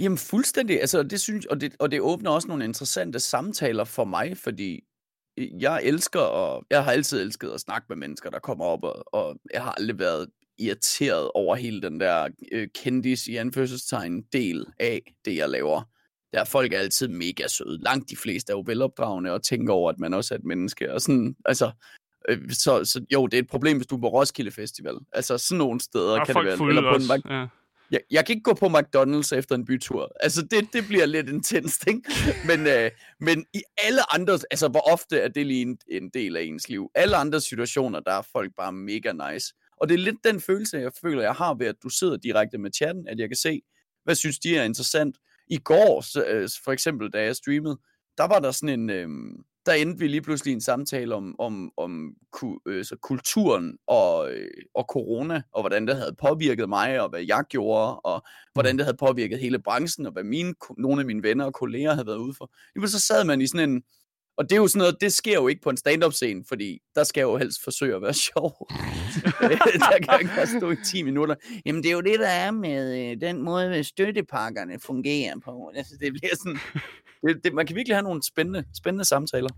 [0.00, 4.04] Jamen fuldstændig, altså det synes, og det, og det åbner også nogle interessante samtaler for
[4.04, 4.80] mig, fordi
[5.60, 9.14] jeg elsker, og jeg har altid elsket at snakke med mennesker, der kommer op, og,
[9.14, 10.28] og jeg har aldrig været
[10.58, 15.82] irriteret over hele den der øh, kendis i anførselstegn del af det, jeg laver.
[16.32, 17.82] Der er folk altid mega søde.
[17.82, 20.92] Langt de fleste er jo velopdragende og tænker over, at man også er et menneske.
[20.94, 21.70] Og sådan, altså,
[22.28, 24.94] øh, så, så jo, det er et problem, hvis du er på Roskilde Festival.
[25.12, 26.68] Altså sådan nogle steder Og kan det være.
[26.68, 27.02] Eller på en.
[27.02, 27.46] Mac- Ja.
[27.90, 30.12] jeg, jeg kan ikke gå på McDonald's efter en bytur.
[30.20, 32.02] Altså, det, det bliver lidt intenst, ikke?
[32.46, 32.90] Men, øh,
[33.20, 36.68] men i alle andre, altså, hvor ofte er det lige en, en del af ens
[36.68, 36.90] liv?
[36.94, 39.54] Alle andre situationer, der er folk bare mega nice.
[39.80, 42.58] Og det er lidt den følelse, jeg føler, jeg har ved, at du sidder direkte
[42.58, 43.62] med chatten, at jeg kan se,
[44.04, 45.16] hvad synes de er interessant.
[45.46, 47.78] I går, øh, for eksempel, da jeg streamede,
[48.18, 49.08] der var der sådan en, øh,
[49.66, 54.32] der endte vi lige pludselig en samtale om, om, om ku, øh, så kulturen og,
[54.32, 58.22] øh, og corona, og hvordan det havde påvirket mig, og hvad jeg gjorde, og
[58.52, 61.92] hvordan det havde påvirket hele branchen, og hvad mine, nogle af mine venner og kolleger
[61.92, 62.52] havde været ude for.
[62.76, 63.82] Lige så sad man i sådan en,
[64.38, 66.80] og det er jo sådan noget, det sker jo ikke på en stand-up scene, fordi
[66.94, 68.66] der skal jeg jo helst forsøge at være sjov.
[69.42, 71.34] Øh, der kan jeg ikke stå i 10 minutter.
[71.66, 75.72] Jamen det er jo det, der er med øh, den måde, støttepakkerne fungerer på.
[75.74, 76.58] Altså det bliver sådan,
[77.26, 79.50] det, det, man kan virkelig have nogle spændende, spændende samtaler.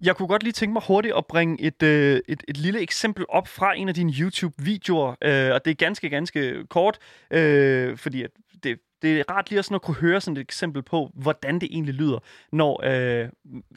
[0.00, 3.24] Jeg kunne godt lige tænke mig hurtigt at bringe et, øh, et, et lille eksempel
[3.28, 6.98] op fra en af dine YouTube-videoer, øh, og det er ganske, ganske kort,
[7.30, 8.30] øh, fordi at
[9.02, 11.68] det, er rart lige også sådan at kunne høre sådan et eksempel på, hvordan det
[11.72, 12.18] egentlig lyder,
[12.52, 13.28] når, øh,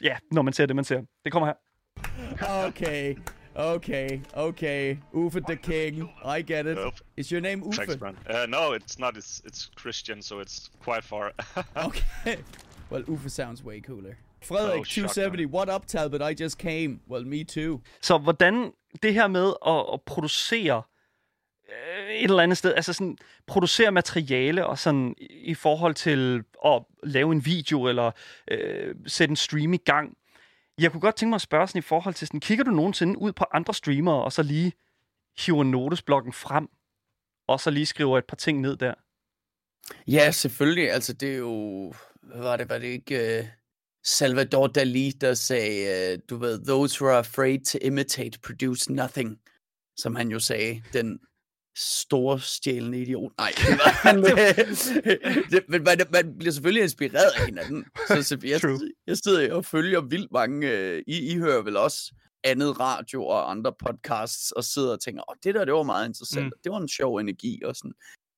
[0.02, 1.02] ja, når man ser det, man ser.
[1.24, 1.54] Det kommer her.
[2.66, 3.16] Okay,
[3.54, 4.96] okay, okay.
[5.12, 6.10] Uffe the King.
[6.38, 6.74] I get it.
[6.76, 6.96] Nope.
[7.16, 7.76] Is your name Uffe?
[7.76, 8.16] Thanks, man.
[8.30, 9.16] Uh, no, it's not.
[9.16, 11.32] It's it's Christian, so it's quite far.
[11.86, 12.36] Okay.
[12.90, 14.14] Well, Uffe sounds way cooler.
[14.42, 15.46] Frederik, Oh, shuck, 270.
[15.46, 16.20] What up, Talbot?
[16.22, 17.00] I just came.
[17.08, 17.80] Well, me too.
[18.02, 20.82] Så hvordan det her med at, at producere
[22.14, 27.32] et eller andet sted, altså sådan producere materiale og sådan i- forhold til at lave
[27.32, 28.10] en video eller
[28.50, 30.16] øh, sætte en stream i gang.
[30.78, 33.18] Jeg kunne godt tænke mig at spørge sådan i forhold til sådan, kigger du nogensinde
[33.18, 34.72] ud på andre streamere, og så lige
[35.46, 36.68] hiver notesblokken frem,
[37.48, 38.94] og så lige skriver et par ting ned der?
[40.06, 40.90] Ja, selvfølgelig.
[40.92, 41.94] Altså, det er jo...
[42.22, 42.68] Hvad var det?
[42.68, 43.46] Var det ikke uh,
[44.04, 49.40] Salvador Dali, der sagde, uh, du ved, those who are afraid to imitate produce nothing,
[49.96, 51.20] som han jo sagde, den
[51.76, 53.32] store stjælende idiot.
[53.38, 54.18] Nej, det var han.
[54.24, 57.84] øh, det, men man, man bliver selvfølgelig inspireret af hinanden.
[58.08, 58.78] Så, så jeg, True.
[59.06, 60.66] jeg sidder og følger vildt mange...
[60.66, 62.12] Uh, I, I hører vel også
[62.44, 66.08] andet radio og andre podcasts, og sidder og tænker, åh, det der, det var meget
[66.08, 66.52] interessant, mm.
[66.64, 67.92] det var en sjov energi og sådan.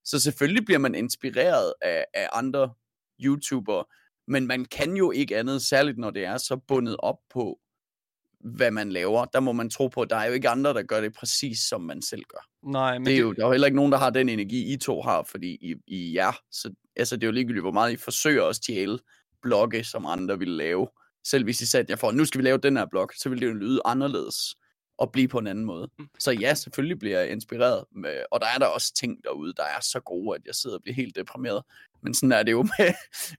[0.05, 2.75] Så selvfølgelig bliver man inspireret af, af andre
[3.21, 3.85] YouTubere,
[4.29, 7.59] men man kan jo ikke andet, særligt når det er så bundet op på,
[8.45, 9.25] hvad man laver.
[9.25, 11.59] Der må man tro på, at der er jo ikke andre, der gør det præcis,
[11.59, 12.71] som man selv gør.
[12.71, 14.73] Nej, men Det er jo, der er jo heller ikke nogen, der har den energi,
[14.73, 16.39] I to har, fordi I, I er.
[16.51, 18.99] Så altså, det er jo ligegyldigt, hvor meget I forsøger at stjæle
[19.43, 20.89] blogge, som andre ville lave.
[21.25, 23.41] Selv hvis I satte jer for, nu skal vi lave den her blog, så vil
[23.41, 24.37] det jo lyde anderledes
[24.99, 25.89] og blive på en anden måde.
[26.19, 27.85] Så ja, selvfølgelig bliver jeg inspireret.
[27.93, 30.77] Med, og der er der også ting derude, der er så gode, at jeg sidder
[30.77, 31.63] og bliver helt deprimeret.
[32.03, 32.93] Men sådan er det jo med,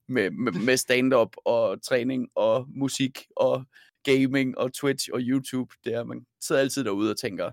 [0.08, 3.66] med, med, med stand-up og træning og musik og
[4.06, 5.74] gaming og Twitch og YouTube.
[5.84, 7.52] Det er, man sidder altid derude og tænker,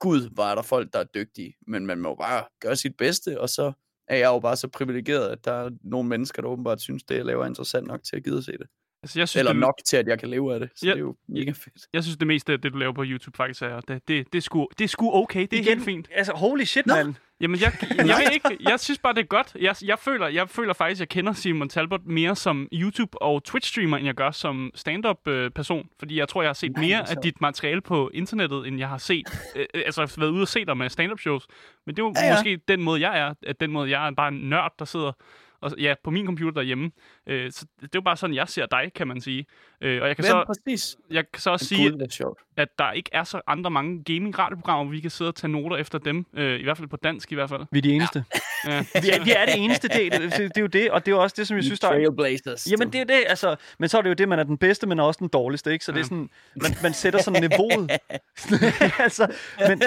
[0.00, 1.54] gud, hvor er der folk, der er dygtige.
[1.66, 3.72] Men man må bare gøre sit bedste, og så
[4.08, 7.16] er jeg jo bare så privilegeret, at der er nogle mennesker, der åbenbart synes, det
[7.16, 8.66] jeg laver er interessant nok til at gide at se det.
[9.02, 10.70] Altså, jeg synes, Eller det, nok til, at jeg kan leve af det.
[10.76, 10.90] Så Ja.
[10.90, 11.86] det er jo mega fedt.
[11.92, 14.38] Jeg synes, det meste af det, du laver på YouTube, faktisk er, det, det, det,
[14.38, 15.40] er, sgu, det er sgu okay.
[15.40, 16.08] Det er igen, helt fint.
[16.12, 16.94] Altså, holy shit, Nå.
[16.94, 17.14] mand.
[17.40, 19.56] Jamen, jeg, jeg, ved ikke, jeg synes bare, det er godt.
[19.60, 23.96] Jeg, jeg, føler, jeg føler faktisk, jeg kender Simon Talbot mere som YouTube- og Twitch-streamer,
[23.96, 25.88] end jeg gør som stand-up-person.
[25.98, 28.78] Fordi jeg tror, jeg har set Nej, mere hvor af dit materiale på internettet, end
[28.78, 29.26] jeg har set.
[29.56, 31.46] Øh, altså, været ude og se dig med stand-up-shows.
[31.86, 32.26] Men det er jo ja.
[32.26, 32.34] ja.
[32.34, 33.34] måske den måde, jeg er.
[33.46, 35.12] At den måde, jeg er bare en nørd, der sidder
[35.60, 36.90] og, ja, på min computer derhjemme.
[37.26, 39.46] Øh, så det er jo bare sådan, jeg ser dig, kan man sige.
[39.80, 40.96] Øh, og jeg kan, Hvem så, præcis?
[41.10, 42.38] jeg kan så også sige, sjovt.
[42.56, 45.76] at der ikke er så andre mange gaming-radioprogrammer, hvor vi kan sidde og tage noter
[45.76, 46.26] efter dem.
[46.36, 47.62] Øh, I hvert fald på dansk i hvert fald.
[47.72, 48.24] Vi er de eneste.
[48.66, 48.84] Ja.
[49.02, 51.16] Vi er, vi er det eneste, det, det, det, er jo det, og det er
[51.16, 51.92] jo også det, som jeg synes, der er...
[51.92, 52.70] Trailblazers.
[52.70, 53.56] Jamen, det er jo det, altså...
[53.78, 55.84] Men så er det jo det, man er den bedste, men også den dårligste, ikke?
[55.84, 56.28] Så det er sådan...
[56.62, 57.90] Man, man sætter sådan niveauet.
[59.04, 59.34] altså,
[59.68, 59.82] men,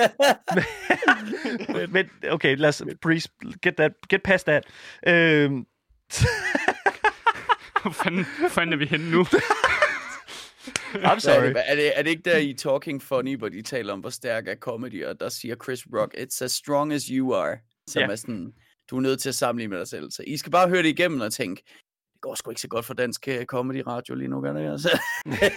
[1.69, 2.09] men, men...
[2.31, 2.83] Okay, lad os...
[3.01, 3.29] Please,
[3.63, 4.63] get, that, get past that.
[5.07, 5.65] Øhm,
[7.81, 9.25] Hvor fanden, fanden er vi henne nu?
[10.95, 11.53] I'm er, sorry.
[11.65, 14.47] er, det, er det ikke der i Talking Funny, hvor de taler om, hvor stærk
[14.47, 18.07] er comedy, og der siger Chris Rock, it's as strong as you are, som Ja.
[18.07, 18.53] er sådan,
[18.89, 20.11] du er nødt til at sammenligne med dig selv.
[20.11, 21.63] Så I skal bare høre det igennem og tænke,
[22.13, 24.71] det går sgu ikke så godt for dansk øh, comedy radio lige nu, gør det
[24.71, 24.89] altså.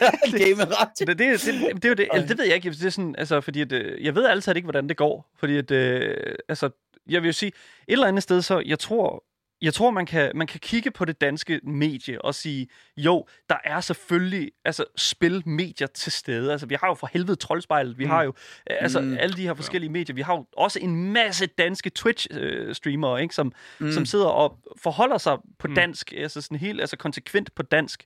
[0.45, 1.07] Game radio.
[1.07, 1.41] Det, det, det,
[1.75, 2.71] det, det, er det, altså, det ved jeg ikke.
[2.71, 5.31] Det er sådan, altså, fordi at, øh, jeg ved altid ikke, hvordan det går.
[5.39, 6.71] Fordi at, øh, altså,
[7.09, 7.49] jeg vil jo sige,
[7.89, 9.25] et eller andet sted, så jeg tror,
[9.63, 13.57] jeg tror, man kan, man kan kigge på det danske medie og sige, jo, der
[13.65, 16.53] er selvfølgelig altså, spilmedier til stede.
[16.53, 18.11] Altså, vi har jo for helvede Troldspejlet, vi mm.
[18.11, 18.35] har jo
[18.67, 19.17] altså, Mm.
[19.21, 20.15] alle de her forskellige medier.
[20.15, 23.93] Vi har jo også en masse danske Twitch-streamere, ikke, som, Mm.
[23.93, 25.75] som sidder og forholder sig på Mm.
[25.75, 28.05] dansk, altså sådan helt altså konsekvent på dansk,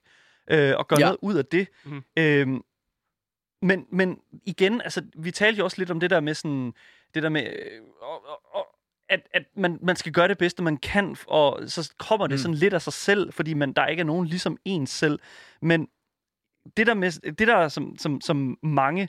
[0.51, 0.99] øh, og gør Ja.
[0.99, 1.05] ja.
[1.05, 1.67] noget ud af det.
[1.85, 2.03] Mm.
[2.19, 2.61] Øhm,
[3.61, 6.73] men, men igen, altså, vi talte jo også lidt om det der med sådan,
[7.13, 8.67] det der med, øh, og, og,
[9.09, 12.37] at, at man, man skal gøre det bedste, man kan, og så kommer det Mm.
[12.37, 15.19] sådan lidt af sig selv, fordi man, der ikke er nogen ligesom en selv.
[15.61, 15.87] Men
[16.77, 19.07] det der, med, det der som, som, som mange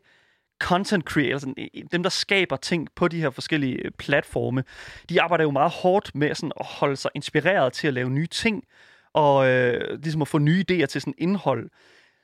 [0.61, 1.45] content creators,
[1.93, 4.65] dem der skaber ting på de her forskellige øh, platforme,
[5.09, 8.27] de arbejder jo meget hårdt med sådan at holde sig inspireret til at lave nye
[8.27, 8.65] ting,
[9.13, 11.71] og øh, ligesom at få nye idéer til sådan indhold.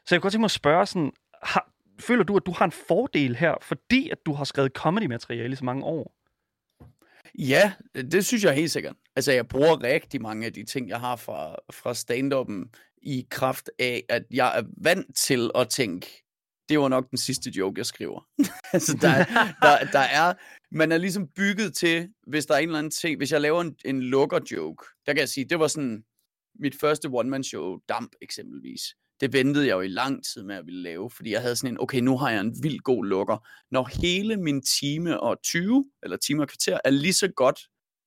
[0.07, 1.13] Så jeg kunne godt tænke mig at spørge sådan,
[1.43, 1.71] har,
[2.01, 5.57] føler du, at du har en fordel her, fordi at du har skrevet comedy-materiale i
[5.57, 6.13] så mange år?
[7.39, 8.97] Ja, det synes jeg helt sikkert.
[9.17, 12.71] Altså, jeg bruger rigtig mange af de ting, jeg har fra, fra stand-up'en
[13.03, 16.25] i kraft af, at jeg er vant til at tænke,
[16.69, 18.29] det var nok den sidste joke, jeg skriver.
[18.73, 19.25] altså, der,
[19.63, 20.35] der, der er,
[20.73, 23.61] man er ligesom bygget til, hvis der er en eller anden ting, hvis jeg laver
[23.61, 26.05] en, en lukker-joke, der kan jeg sige, det var sådan
[26.61, 28.81] mit første one-man-show, Damp eksempelvis.
[29.21, 31.75] Det ventede jeg jo i lang tid med at ville lave, fordi jeg havde sådan
[31.75, 33.49] en, okay, nu har jeg en vild god lukker.
[33.71, 37.61] Når hele min time og 20, eller time og kvarter, er lige så godt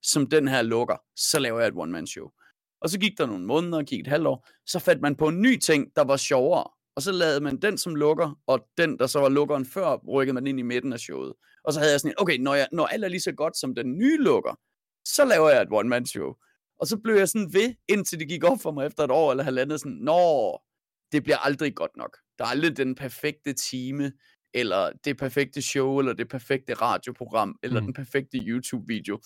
[0.04, 2.30] som den her lukker, så laver jeg et one-man-show.
[2.82, 5.42] Og så gik der nogle måneder, gik et halvt år, så fandt man på en
[5.42, 6.68] ny ting, der var sjovere.
[6.96, 10.34] Og så lavede man den som lukker, og den, der så var lukkeren før, rykkede
[10.34, 11.34] man ind i midten af showet.
[11.64, 13.58] Og så havde jeg sådan en, okay, når, jeg, når alt er lige så godt
[13.58, 14.60] som den nye lukker,
[15.06, 16.34] så laver jeg et one-man-show.
[16.80, 19.32] Og så blev jeg sådan ved, indtil det gik op for mig efter et år
[19.32, 20.60] eller halvandet, sådan, nå,
[21.12, 22.18] det bliver aldrig godt nok.
[22.40, 24.12] Der er aldrig den perfekte time,
[24.54, 27.86] eller det perfekte show, eller det perfekte radioprogram, eller Mm.
[27.86, 29.20] den perfekte YouTube-video,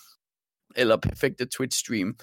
[0.76, 2.14] eller perfekte Twitch-stream.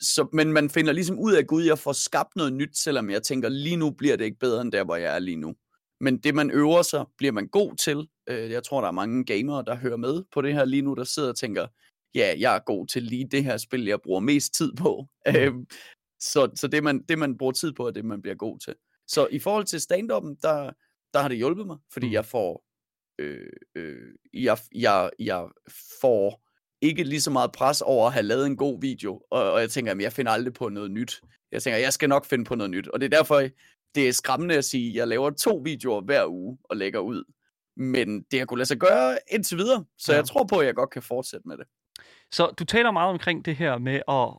[0.00, 3.22] Så, men man finder ligesom ud af, gud, jeg får skabt noget nyt, selvom jeg
[3.22, 5.54] tænker, lige nu bliver det ikke bedre end der, hvor jeg er lige nu.
[6.00, 8.08] Men det, man øver sig, bliver man god til.
[8.28, 10.94] Øh, jeg tror, der er mange gamere, der hører med på det her lige nu,
[10.94, 11.66] der sidder og tænker,
[12.14, 15.06] ja, jeg er god til lige det her spil, jeg bruger mest tid på.
[15.26, 15.66] Mm.
[16.20, 18.74] Så så det, man, det, man bruger tid på, er det, man bliver god til.
[19.06, 20.70] Så i forhold til stand-up'en, der,
[21.14, 22.12] der har det hjulpet mig, fordi Mm.
[22.12, 22.64] jeg får,
[23.18, 25.48] øh, øh, jeg, jeg, jeg
[26.00, 26.42] får
[26.82, 29.70] ikke lige så meget pres over at have lavet en god video, og, og jeg
[29.70, 31.20] tænker, at jeg finder aldrig på noget nyt.
[31.52, 33.42] Jeg tænker, jeg skal nok finde på noget nyt, og det er derfor,
[33.94, 37.24] det er skræmmende at sige, at jeg laver to videoer hver uge og lægger ud.
[37.76, 40.16] Men det har kunnet lade sig gøre indtil videre, så Ja.
[40.16, 41.66] jeg tror på, at jeg godt kan fortsætte med det.
[42.32, 44.38] Så du taler meget omkring det her med at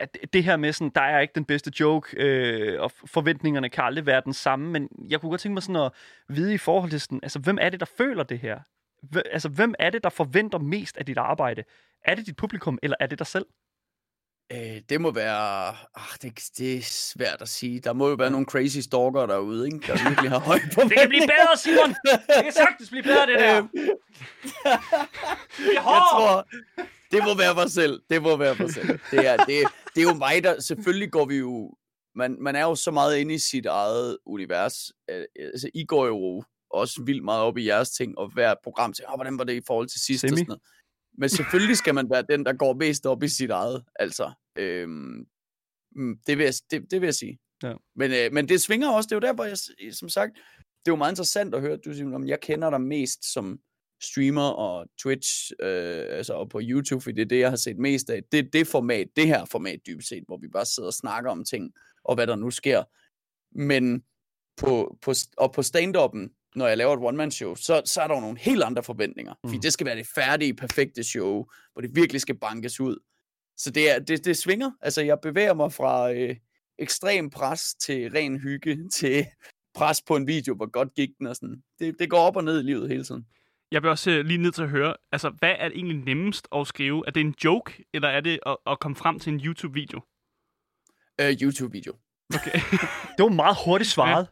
[0.00, 3.84] at det her med sådan, der er ikke den bedste joke, øh, og forventningerne kan
[3.84, 5.92] aldrig være den samme, men jeg kunne godt tænke mig sådan at
[6.28, 8.58] vide i forhold til sådan, altså hvem er det, der føler det her?
[9.16, 11.64] Hv- altså hvem er det, der forventer mest af dit arbejde?
[12.04, 13.46] Er det dit publikum, eller er det dig selv?
[14.52, 15.68] Øh, det må være...
[15.96, 17.80] Ah, det, det er svært at sige.
[17.80, 19.78] Der må jo være nogle crazy stalker derude, ikke?
[19.86, 21.88] der virkelig har høje på Det kan blive bedre, Simon!
[22.36, 23.62] Det kan sagtens blive bedre, det der!
[23.72, 23.80] Det
[25.66, 26.10] er Jeg hårdt!
[26.12, 26.46] tror,
[27.12, 28.02] det må være mig selv.
[28.10, 28.88] Det må være mig selv.
[29.10, 30.60] Det er, det, det er jo mig, der...
[30.60, 31.74] Selvfølgelig går vi jo...
[32.14, 34.74] Man, man er jo så meget inde i sit eget univers.
[35.08, 39.04] Altså, I går jo også vildt meget op i jeres ting, og hver program til,
[39.08, 40.24] oh, hvordan var det i forhold til sidst?
[40.24, 40.38] Og Semi.
[40.38, 40.62] sådan noget.
[41.18, 43.84] Men selvfølgelig skal man være den, der går mest op i sit eget.
[43.96, 45.26] Altså, øhm,
[45.96, 47.38] mm, det, vil jeg, det, det vil jeg sige.
[47.62, 47.72] Ja.
[47.96, 49.06] Men, øh, men det svinger også.
[49.06, 51.72] Det er jo derfor, jeg, s- som sagt, det er jo meget interessant at høre,
[51.72, 53.58] at du siger, om jeg kender dig mest som
[54.02, 57.78] streamer og Twitch, øh, altså og på YouTube, fordi det er det, jeg har set
[57.78, 58.22] mest af.
[58.32, 61.30] Det er det format, det her format dybest set, hvor vi bare sidder og snakker
[61.30, 61.72] om ting,
[62.04, 62.82] og hvad der nu sker.
[63.58, 64.02] Men
[64.56, 68.20] på, på, og på stand-up'en, når jeg laver et one-man-show, så, så er der jo
[68.20, 69.34] nogle helt andre forventninger.
[69.44, 69.50] Mm.
[69.50, 72.96] Fordi det skal være det færdige, perfekte show, hvor det virkelig skal bankes ud.
[73.56, 74.70] Så det, er, det, det svinger.
[74.80, 76.36] Altså, jeg bevæger mig fra øh,
[76.78, 79.26] ekstrem pres til ren hygge, til
[79.74, 81.62] pres på en video, hvor godt gik den og sådan.
[81.78, 83.26] Det, det går op og ned i livet hele tiden.
[83.72, 86.48] Jeg vil også øh, lige ned til at høre, altså, hvad er det egentlig nemmest
[86.56, 87.04] at skrive?
[87.06, 90.00] Er det en joke, eller er det at, at komme frem til en YouTube-video?
[91.20, 91.92] Øh, YouTube-video.
[92.34, 92.60] Okay.
[93.16, 94.28] Det var meget hurtigt svaret.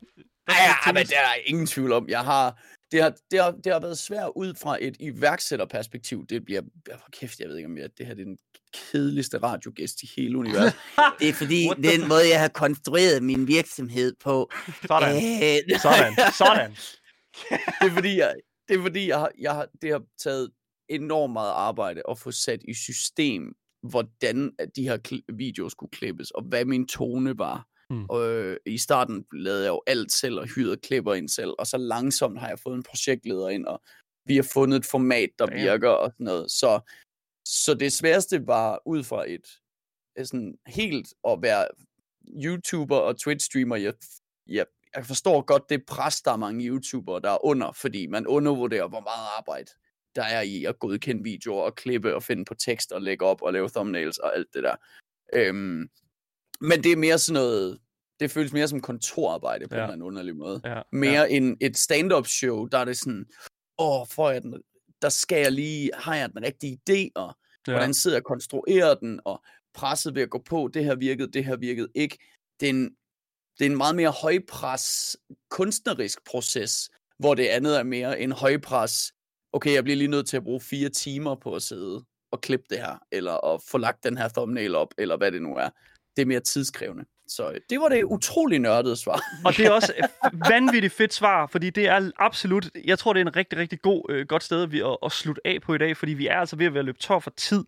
[0.49, 0.55] Ja,
[0.86, 2.09] ja, men det er der ingen tvivl om.
[2.09, 2.62] Jeg har,
[2.93, 6.26] det, har, det, har, det har været svært ud fra et iværksætterperspektiv.
[6.26, 8.38] Det bliver, for kæft, jeg ved ikke om jeg, det her det er den
[8.74, 10.78] kedeligste radiogæst i hele universet.
[11.20, 14.51] Det er fordi, What the den måde, jeg har konstrueret min virksomhed på.
[14.86, 15.16] Sådan.
[15.16, 16.14] Øh, Sådan.
[16.32, 16.70] Sådan.
[17.80, 18.34] det er fordi, jeg,
[18.70, 20.50] det, er fordi jeg, har, jeg har, det har taget
[20.88, 26.42] enormt meget arbejde at få sat i system, hvordan de her videoer skulle klippes, og
[26.42, 27.66] hvad min tone var.
[27.90, 28.04] Mm.
[28.04, 31.66] Og, øh, I starten lavede jeg jo alt selv, og hyrede klipper ind selv, og
[31.66, 33.82] så langsomt har jeg fået en projektleder ind, og
[34.24, 35.60] vi har fundet et format, der Damn.
[35.60, 36.50] virker, og sådan noget.
[36.50, 36.80] Så,
[37.44, 39.46] så det sværeste var ud fra et
[40.26, 41.66] sådan helt at være
[42.44, 43.74] YouTuber og Twitch-streamer.
[43.74, 43.94] Jeg,
[44.46, 44.66] jeg,
[44.97, 48.88] jeg forstår godt det pres, der er mange YouTubere, der er under, fordi man undervurderer,
[48.88, 49.70] hvor meget arbejde
[50.16, 53.43] der er i at godkende videoer og klippe og finde på tekst og lægge op
[53.43, 54.74] og lave thumbnails og alt det der.
[55.32, 55.88] Øhm,
[56.61, 57.78] men det er mere sådan noget,
[58.20, 59.78] det føles mere som kontorarbejde på Ja.
[59.80, 60.61] en eller anden underlig måde.
[60.64, 60.82] Ja.
[60.93, 61.26] Mere ja.
[61.36, 63.26] end et stand-up show, der er det sådan,
[63.78, 64.62] åh, får jeg den,
[65.03, 67.36] der skal jeg lige, har jeg den rigtige idé, og
[67.66, 67.72] Ja.
[67.72, 69.43] hvordan sidder jeg og konstruerer den, og
[69.74, 72.18] presset ved at gå på, det her virkede, det her virkede ikke.
[72.61, 72.97] Det er en,
[73.59, 75.16] det er en meget mere højpres
[75.51, 79.12] kunstnerisk proces, hvor det andet er mere en højpres,
[79.53, 82.66] okay, jeg bliver lige nødt til at bruge fire timer på at sidde og klippe
[82.70, 85.68] det her, eller at få lagt den her thumbnail op, eller hvad det nu er.
[86.16, 87.05] Det er mere tidskrævende.
[87.31, 89.20] Så øh, det var det utrolig nørdede svar.
[89.45, 89.93] Og det er også
[90.49, 94.03] vanvittigt fedt svar, fordi det er absolut, jeg tror, det er en rigtig, rigtig god,
[94.11, 96.37] øh, godt sted at, vi- at, at slutte af på i dag, fordi vi er
[96.37, 97.64] altså ved at være løbet tør for tid.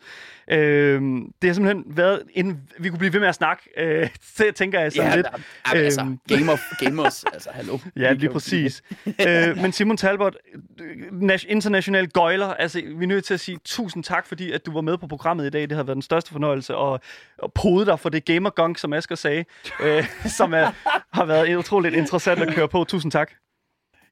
[0.51, 1.01] Øh,
[1.43, 4.81] det har simpelthen været, en, vi kunne blive ved med at snakke, øh, så tænker
[4.81, 5.27] jeg sådan lidt.
[5.27, 6.19] der- altså, Øhm.
[6.29, 7.79] gamer, gamers, altså hallo.
[7.97, 8.83] Ja, lige præcis.
[9.29, 10.37] øh, men Simon Talbot,
[10.81, 14.73] øh, international gøjler, altså vi er nødt til at sige tusind tak, fordi at du
[14.73, 15.63] var med på programmet i dag.
[15.63, 17.01] Det har været den største fornøjelse at,
[17.43, 19.45] at pode dig for det gamer som Asger sagde,
[19.85, 20.71] øh, som er,
[21.17, 22.85] har været utroligt interessant at køre på.
[22.85, 23.33] Tusind tak.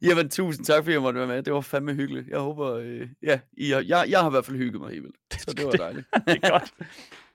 [0.02, 1.42] Jamen, tusind tak, fordi jeg måtte være med.
[1.42, 2.28] Det var fandme hyggeligt.
[2.28, 5.02] Jeg håber, øh, ja, I har, jeg, jeg har i hvert fald hygget mig helt
[5.02, 5.42] vildt.
[5.42, 6.06] Så det var dejligt.
[6.26, 6.74] Det er godt.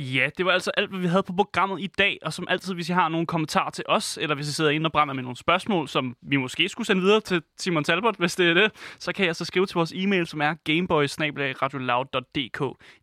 [0.00, 2.18] Ja, det var altså alt, hvad vi havde på programmet i dag.
[2.22, 4.86] Og som altid, hvis I har nogle kommentarer til os, eller hvis I sidder inde
[4.86, 8.36] og brænder med nogle spørgsmål, som vi måske skulle sende videre til Simon Talbot, hvis
[8.36, 11.18] det er det, så kan jeg så skrive til vores e-mail, som er gameboys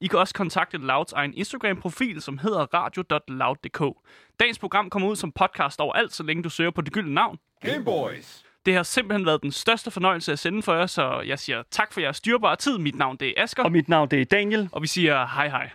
[0.02, 3.98] I kan også kontakte Louds egen Instagram-profil, som hedder radio.loud.dk.
[4.40, 7.38] Dagens program kommer ud som podcast overalt, så længe du søger på det gyldne navn.
[7.62, 8.44] Gameboys.
[8.66, 11.94] Det har simpelthen været den største fornøjelse at sende for jer, så jeg siger tak
[11.94, 12.78] for jeres styrbare tid.
[12.78, 14.70] Mit navn det er Asger, Og mit navn det er Daniel.
[14.72, 15.70] og vi siger hej hej.